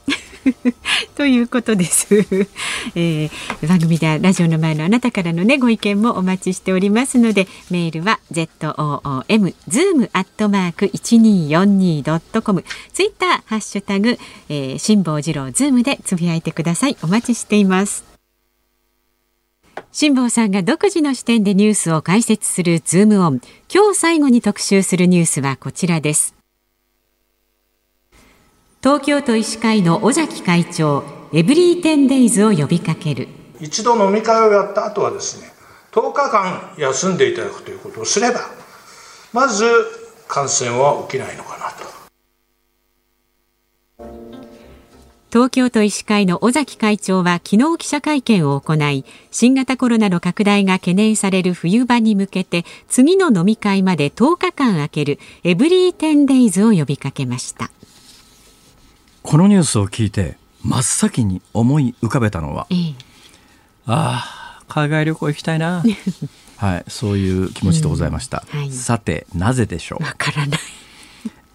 [1.17, 2.15] ということです、
[2.95, 3.31] えー
[3.67, 12.65] 番組ではラジオの前のあなたからのねご意見もお待ちしておりますのでメールは zoom zoom アットマーク一二四二ドットコム。
[12.93, 14.19] ツイッターハッシュタグ、
[14.49, 16.97] えー、辛坊治郎ズームでつぶやいてください。
[17.03, 18.05] お待ちしています。
[19.93, 23.41] 辛坊さんが独自の視点でニュースを解説するズームオン。
[23.73, 26.40] 今日最後に特集するニュースはこちらです。
[28.83, 31.05] 東京都医師会の尾崎会長
[31.35, 33.29] every ten days を呼びかける。
[33.61, 35.53] 一度飲み会をやった後はですね
[35.93, 38.41] 10日間休んでいただくということをすれば
[39.35, 39.67] まず
[40.29, 41.91] 感染は起きないのかなと。
[45.31, 57.71] 東京都医師会の尾崎会長は昨日記者会見を行い新型コロナの拡大が懸念される冬場に向けて次の飲み会まで10日間空けるエブリーテンデイズを呼びかけました
[59.23, 62.95] このニュースを聞いて真っ先に思い浮かべたのは、ええ
[63.87, 65.83] ああ、海外旅行行きたいな。
[66.59, 68.45] はい、そういう気持ちでございました。
[68.53, 70.05] うんはいさて、なぜでしょう？
[70.05, 70.61] わからない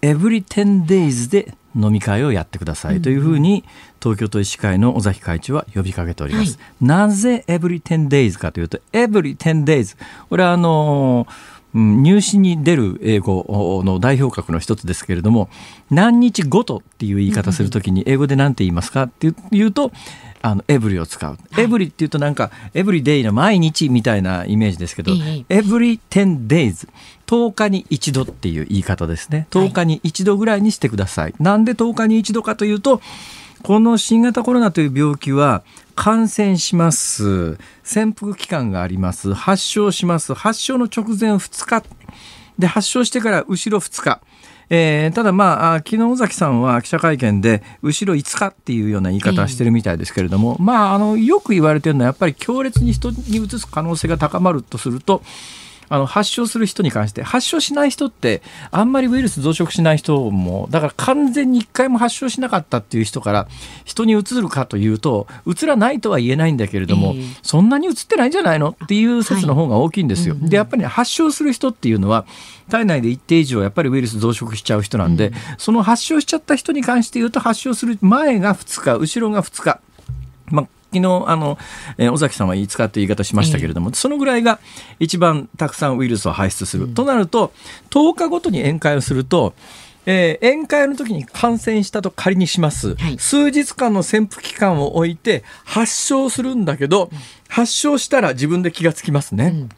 [0.02, 3.64] エブリ10 days で飲み会をやってくださいというふうに
[4.02, 6.58] 東京都医師会の尾崎会長は呼びかけております。
[6.80, 9.96] なぜエブリ10 days かというと、エブリ10 days。
[10.28, 11.36] これはあのうん
[11.76, 15.48] 入試に出る英語の代表格の一つですけれども
[15.90, 19.92] 何日ごとっていう言い方するときに英語で何て言いますかっていうと
[20.42, 26.88] あのエブリを使う、エブリっていうとなんかエブリデイの毎日みたいなイメージですけど、えエブリ10 days
[27.26, 29.48] 10日に一度っていう言い方ですね。
[29.50, 33.00] 10日に一度ぐらいにしてください、なんで10日に一度かというと
[33.66, 35.64] この新型コロナという病気は
[35.96, 37.58] 感染します。
[37.82, 39.34] 潜伏期間があります。
[39.34, 40.34] 発症します。
[40.34, 41.82] 発症の直前2日。
[42.60, 44.20] で発症してから後ろ2日。
[44.70, 55.22] えー、ただまあ昨日尾崎さんは記者会見で後ろ5日っていうような言い方をしてるみたいですけれども、まああのよく言われてるのはやっぱり強烈に人に移す可能性が高まるとすると
[55.88, 63.48] あの発症する人に関して発症しない人ってあんまりウイルス増殖しない人もだから完全に1回も発症しなかったっていう人から
[63.84, 70.34] 人にうつるかというとうつらないとは言えないんだけれども、えー、そんなにうつってないんじゃないのっていう説の方が大きいんですよ。
[70.34, 72.26] はい、でやっぱり、ね、発症する人っていうのは
[72.68, 79.80] 体内で一定以上やっぱりウイルス増殖しちゃう人なんで、うん、その発症しちゃった人に関して言うと発症する前が2日後ろが2日。
[80.92, 81.58] まあ昨日あの、
[81.98, 84.58] えー、尾崎さんは5日という言い方しましたけれども、えー、そのぐらいが
[84.98, 87.52] 一番たくさんウイルスを排出する、うん、となると
[87.90, 89.54] 10日ごとに宴会をすると
[90.08, 97.10] えー、宴会の時に感染したと仮にします、はい、数日間の潜伏期間を置いて発症するんだけど、
[97.48, 99.46] 発症したら自分で気がつきますね。
[99.46, 99.68] うん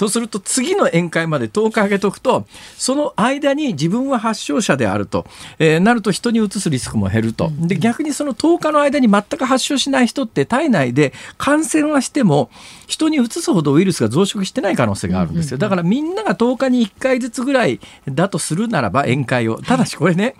[0.00, 2.46] とすると次の宴会まで10日空けとくと
[2.78, 5.26] その間に自分は発症者であると、
[5.58, 7.50] えー、なると人にうつすリスクも減ると。
[7.58, 12.48] で逆にその10日の間に全く発症しない人って体内で感染はしても
[12.86, 15.58] 人にうつすほどウイルスが増殖してない可能性があるんですよ。
[15.58, 17.78] だからみんなが10日に1回ずつぐらい
[18.08, 19.60] だとするならば宴会を。
[19.60, 20.34] ただしこれね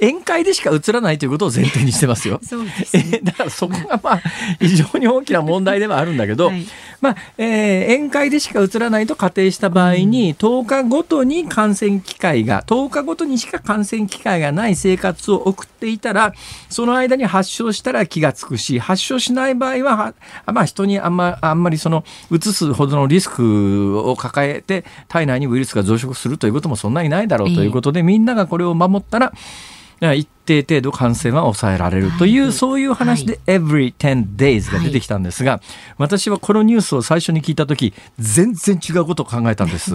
[0.00, 2.40] 宴会でしかうつらないということを前提にしてますよ。
[2.44, 4.22] そうですね、 だからそこがまあ
[4.58, 6.66] 非常に大きな問題ではあるんだけど、はい、
[7.00, 16.32] まあえー、宴会でしかうつらないと仮定した場合に、10日ごとに感染機会が、10日ごとにしか感染機会がない生活を送っていたら、
[16.68, 20.14] その間に発症したら気がつくし、発症しない場合は、
[20.46, 29.32] まあ、人にあんまあんまりその、うつすほどのリスクを抱えて、体内にウイルスが増殖するということもそんなにないだろうということで、みんながこれを守ったら、
[30.14, 35.60] 一定程度感染は抑えられるという、はい、そういう話で、every 10 days が出てきたんですが、はい、
[35.98, 39.94] 私はこのニュースを最初に聞いた時全然違うことを考えたんです。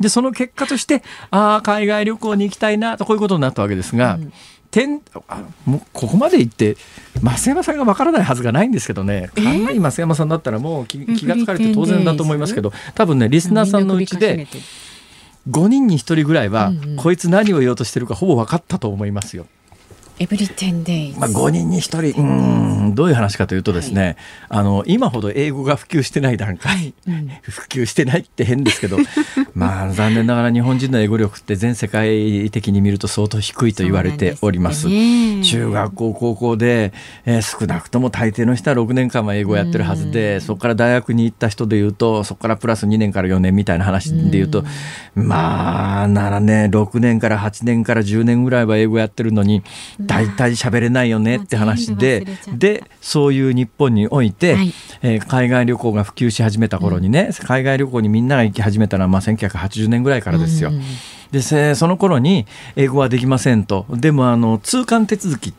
[0.00, 4.14] でその結果としてああ海外旅行に行きたいなとこういうことになったわけですが。
[4.14, 4.32] うん。
[4.70, 5.00] 点
[5.64, 6.76] もうここまで行って
[7.22, 9.30] 増山さんがわからないはずがないんですけどね。
[9.34, 14.46] かなり増山さんだったらもう気気が付かれて当然だと思いますけど多分ねリスナーさんのうちで
[15.50, 19.46] 5人に1人ぐらいは、うんうん、こいつ何を言おうとしてるかほぼ分かったと思いますよ。
[20.20, 21.18] エブリ10 days。
[21.18, 24.16] まあ5人に1人、うん、どういう話かというとですね、はい、
[24.60, 28.98] あの、今ほど英語が普及してない段階、はいうん、普及してないって変ですけど、
[29.54, 34.82] まあ残念ながら日本人の英語力って全世界的に見ると相当低いと言われております。
[34.82, 36.92] すね、中学校、高校で、
[37.24, 44.64] えー、少なくとも大抵の人は6年間は英語をやってるはずで、そこから大学に行った人でいうと、そこからプラス2年から4年みたいな話でいうと、
[45.14, 49.62] まあ、7年、6年から8年から10年ぐらいは英語やってるのに、
[50.08, 60.70] 大体喋れないよねって話で、で、そういう日本において、はい、えー、海外旅行が普及し始めた頃にね、うん、海外旅行にみんなが行き始めたのは、まあ、1980年ぐらいからですよ。
[60.70, 60.82] うん、
[61.30, 61.42] で、
[61.74, 63.86] その頃に英語はできませんと。
[63.90, 65.52] でも、あの、通関手続き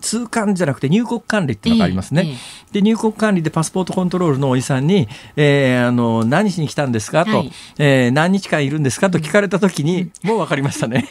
[0.00, 2.36] 通関じゃなくて入国管理っていうのがありますね。
[2.72, 7.24] で入国管理でパスポートコントロールのおじさんに、えー、あの何しに来たんですか？
[7.24, 9.10] と、はい、えー、何日間いるんですか？
[9.10, 11.08] と聞かれた時に、もう分かりましたね。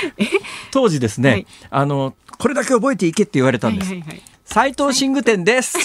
[0.70, 3.88] 当時ですね、はい、あのこれだけ覚えていけって言われたんです。
[3.88, 5.76] はいはいはい斉藤寝具店です。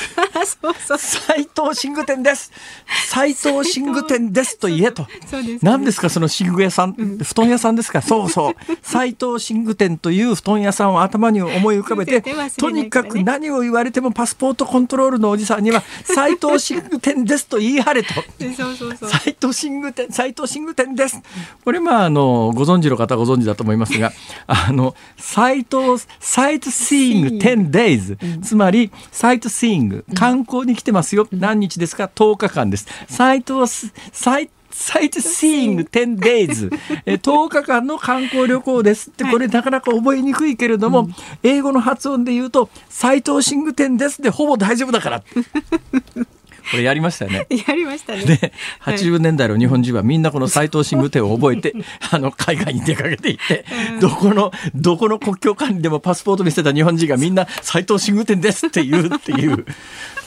[0.97, 2.49] 斉藤寝具店です。
[3.09, 5.05] 斉藤寝具店ですと言えと。
[5.61, 8.01] 何ですかその寝具屋さん、布団屋さんですか？
[8.01, 8.53] そうそう。
[8.81, 12.23] 斉藤寝具店という布団屋さんを頭に思い浮かべて、
[12.57, 18.13] とにかく何を言われてもパスポートコントロールのおじさんには斉藤寝具店ですと言い張れと。
[18.39, 21.21] 斉藤寝具店、斉藤寝具店です。
[21.65, 24.13] これまああのご存知の方ご存知だと思いますが、
[24.47, 28.52] あの斉藤サイトシーイング10 days。
[28.53, 32.85] つまりサイトシーイング観光に来てますよ、何日ですか？10日間です。
[33.09, 35.89] サイトサイサイトシーイング。
[35.91, 36.69] 10 days
[37.05, 39.09] 10日間の観光旅行です。
[39.09, 41.09] ってこれなかなか覚えにくいけれども、
[41.41, 44.21] 英語の発音で言うとサイトシング10です。
[44.21, 45.23] でほぼ大丈夫だから
[46.71, 47.47] これやりましたよね。
[47.67, 48.23] やりましたね。
[48.25, 51.73] で、80年代の日本人はみんなこの斎藤新宮店を覚えて、
[52.11, 53.65] あの、海外に出かけていって、
[53.99, 59.65] どこの、どこの国境管理でもパスポート見せた日本人がみんな斎藤新宮店ですって言うっていう。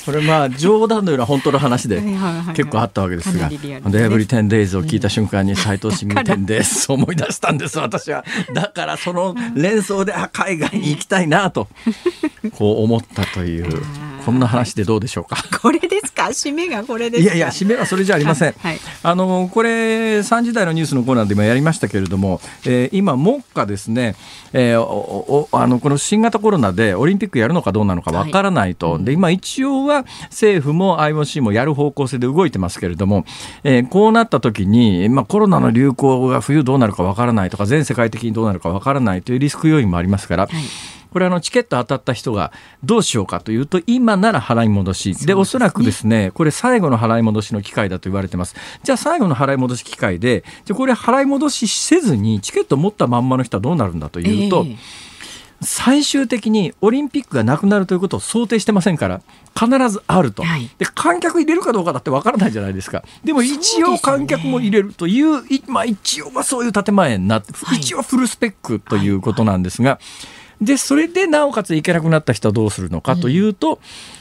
[0.07, 2.01] これまあ冗談のような本当の話で
[2.55, 3.49] 結構あったわけですが
[3.91, 8.25] 「でエブリテンデイズ」を聞いた瞬間に斎藤新宮店で す思い出したんです私は。
[8.55, 11.67] だからその連想であ海外に行きたいなと
[12.53, 13.83] こう思ったという
[14.27, 15.37] こんな話でどうでしょうか？
[15.63, 16.25] これですか？
[16.25, 18.55] 締めがこれですいやいや、締めはそれじゃありません。
[18.59, 24.17] はいはいあの、これ、3時台のニュースのコーナーでもやりましたけれども、えー今、目下ですね、
[24.53, 28.99] えーおおあの、この新型コロナでオリンピックやるのかどうなのかわからないと。
[28.99, 33.25] で、今、一応は政府も IOC もやる方向性で動いてますけれども、
[33.63, 40.49] えーこうなった時に、まあ、コロナの流行が冬どうなるかわからないとか、全世界的にどうなるかわからないというリスク要因もありますから、
[41.17, 42.53] これあのチケット当たった人が
[42.85, 45.15] どうしようかというと今なら払い戻し。
[45.25, 48.55] で,、おそらくですねこれ最後の払い戻しの機会だと言われてます。
[48.83, 54.77] じゃあ最後の払い戻し機会でじゃあこれ払い戻しせずにチケット持ったまんまの人はどうなるんだというと、ええ。
[55.63, 59.23] 最終的にオリンピックがなくなるということを想定してませんから
[59.59, 60.69] 必ずあると、はい。
[60.77, 63.05] で観客入れるかどうかだってわからないじゃないですか。
[63.25, 67.79] でも一応観客も入れるといういまあ、一応はそういう建前になって、はい。
[67.79, 69.99] 一応フルスペックということなんですが、
[70.61, 73.81] でそれでなおかつ行けなくなった人はどうするのかというと、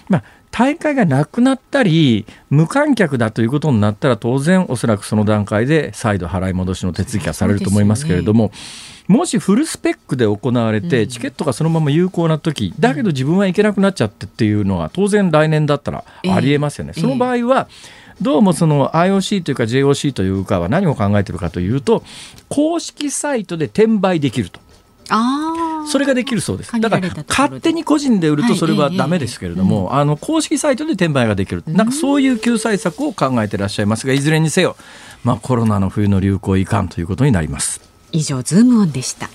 [0.09, 8.53] まあ大会がなくなったり無観客だということになったら当然おそらくその段階で再度払い戻しの手続きがされると思いますけれども、
[9.09, 16.93] もしフルスペックで行われて、チケットがそのまま有効な時だけど自分は行けなくなっちゃってっていうのは当然来年だったらありえますよね。
[16.95, 17.01] ええ。
[17.01, 17.67] その場合は
[18.21, 22.01] どうもその IOC というか JOC というかは何を考えているかというと
[22.47, 24.61] 公式サイトで転売できると。
[25.09, 26.71] ああそれができるそうです。
[26.71, 31.63] 限だから勝手に個人で売るとそれははいダメですけれども、あの公式サイトで転売ができる。
[31.67, 34.75] なんかそういう救済策を考えていらっしゃいますが、いずれにせよ、
[35.23, 37.81] まあコロナの冬の流行いかんということになります。
[38.11, 39.29] 以上ズームオンでした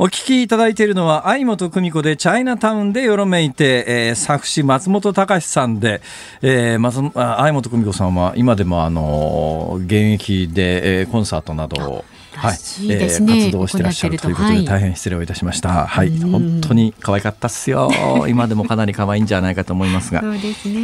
[0.00, 6.02] お聞きいただいているのは相本久美子でチャイナタウンでよろめいて、えー作詞松本隆さんで、
[6.40, 12.04] えー、松あ相本久美子さんは今でもあのー現役で、えーコンサートなどを
[12.40, 13.46] らしいですね。
[13.46, 15.86] 活動してらっしゃるということで大変失礼をいたしました。
[15.86, 17.90] はい、本当に可愛かったっすよ。
[18.28, 20.20] 今でもかなり可愛いんじゃないかと思いますが。
[20.20, 20.74] そうですね。
[20.74, 20.76] え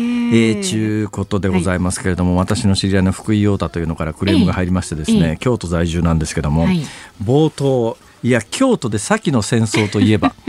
[0.59, 5.37] ー、ちゅうことでございますけれども、私の知り合いの福井陽太というのからクレームが入りましてですね、ええ。
[5.39, 6.85] 京都在住なんですけども、はい。
[7.23, 10.35] 冒頭いや京都で先の戦争といえば。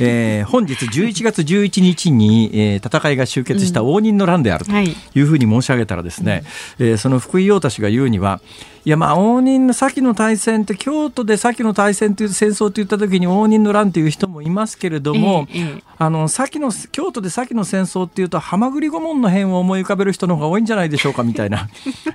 [0.00, 4.94] えー本日11月11日に、えー戦いが終結した応仁の乱であるとはい。
[5.14, 6.44] いうふうに申し上げたらですね、
[6.78, 8.40] えーその福井陽太氏が言うには
[8.84, 15.82] いやまあ応仁の先の大戦って京都で先の大戦という戦争と言った時に応仁の乱という人もいますけれども、ええええ。
[16.00, 21.68] あの先の京都で先の戦争っていうとハマグリ顧問の変を思い浮かべる人の方が多いんじゃないでしょうかみたいな。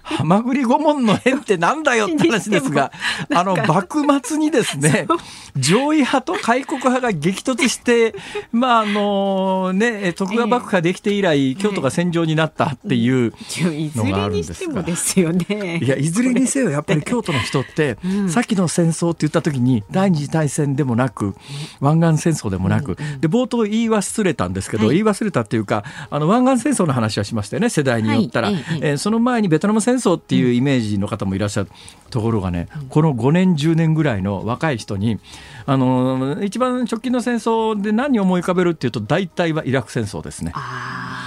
[0.03, 2.91] ハマグリ顧問の変ってなんだよって話ですが
[3.33, 5.07] あの幕末にですね
[5.57, 8.15] 上位派と開国派が激突して
[8.51, 13.33] まああのね徳川幕府ができて以来、京都が戦場になったっていう。
[13.73, 15.79] いずれにしてもですよね。
[15.81, 17.97] いやいずれにせよやっぱり京都の人って、
[18.29, 21.35] さっきの戦争って言った時に第二次大戦でもなく
[21.79, 24.95] 湾岸戦争でもなく、で冒頭言い忘れたんですけど、はい。
[24.97, 31.69] 言い忘れたっていうかあの湾岸戦争の話はしましたよね世代によったら、はいえええーその前にベトナム戦争っていうイメージの方もいらっしゃる、
[32.09, 35.19] ところがねこの5年10年ぐらいの若い人に
[35.65, 40.51] あの一番直近の戦争で何を思い浮かべるっていうと大体はイラク戦争ですね。
[40.55, 41.22] あ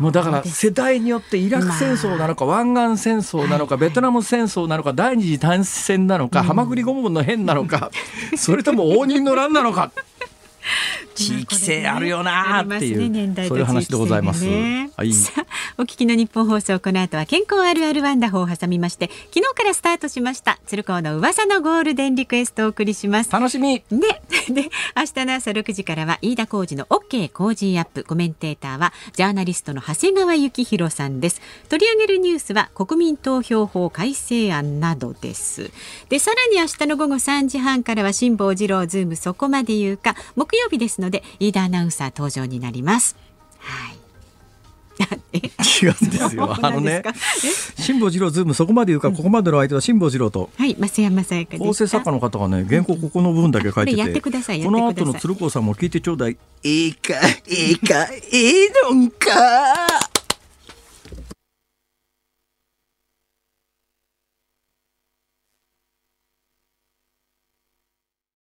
[0.00, 7.90] もうだから世代によってイラク戦争なのか、湾岸戦争なのか、ベトナム戦争なのか第二次大戦なのか、ハマグリ顧問の変なのか
[8.36, 9.92] それとも応仁の乱なのか
[11.14, 14.44] 地域性あるよなーっていう、ね年代とそういう話でございます。
[14.46, 15.46] はいさあ
[15.78, 28.04] お聞きの日本放送この後は健康あるあるワンダホーを挟みまして昨日からスタートしました鶴光の噂のゴールデンリクエストをお送りします楽しみで、 で、明日の朝6時からは飯田浩二の OK 工事アップ。
[28.04, 31.40] コメンテーターはジャーナリストの長谷川幸宏さんです。
[31.68, 35.70] 取り上げるニュースは国民投票法改正案などです。
[36.08, 43.16] で、さらに明日の午後3時半からは辛坊治郎ズームそこまで言うか、木曜日ですので飯田アナウンサー登場になります。
[43.58, 44.02] はい。
[45.32, 45.38] え
[45.82, 46.56] 違うんですよ。
[46.62, 47.02] あのね
[47.78, 50.50] 辛坊治郎ズームそこまで言うか、ここまでの相手は辛坊治郎と。
[50.56, 51.56] はい、増山さやか。
[51.58, 57.14] 構成作家の方がね原稿ここの部分だけ書いてて、やってくださいやこの後の鶴光さんも聞いてちょうだいええか
[57.48, 60.11] ええかええのんか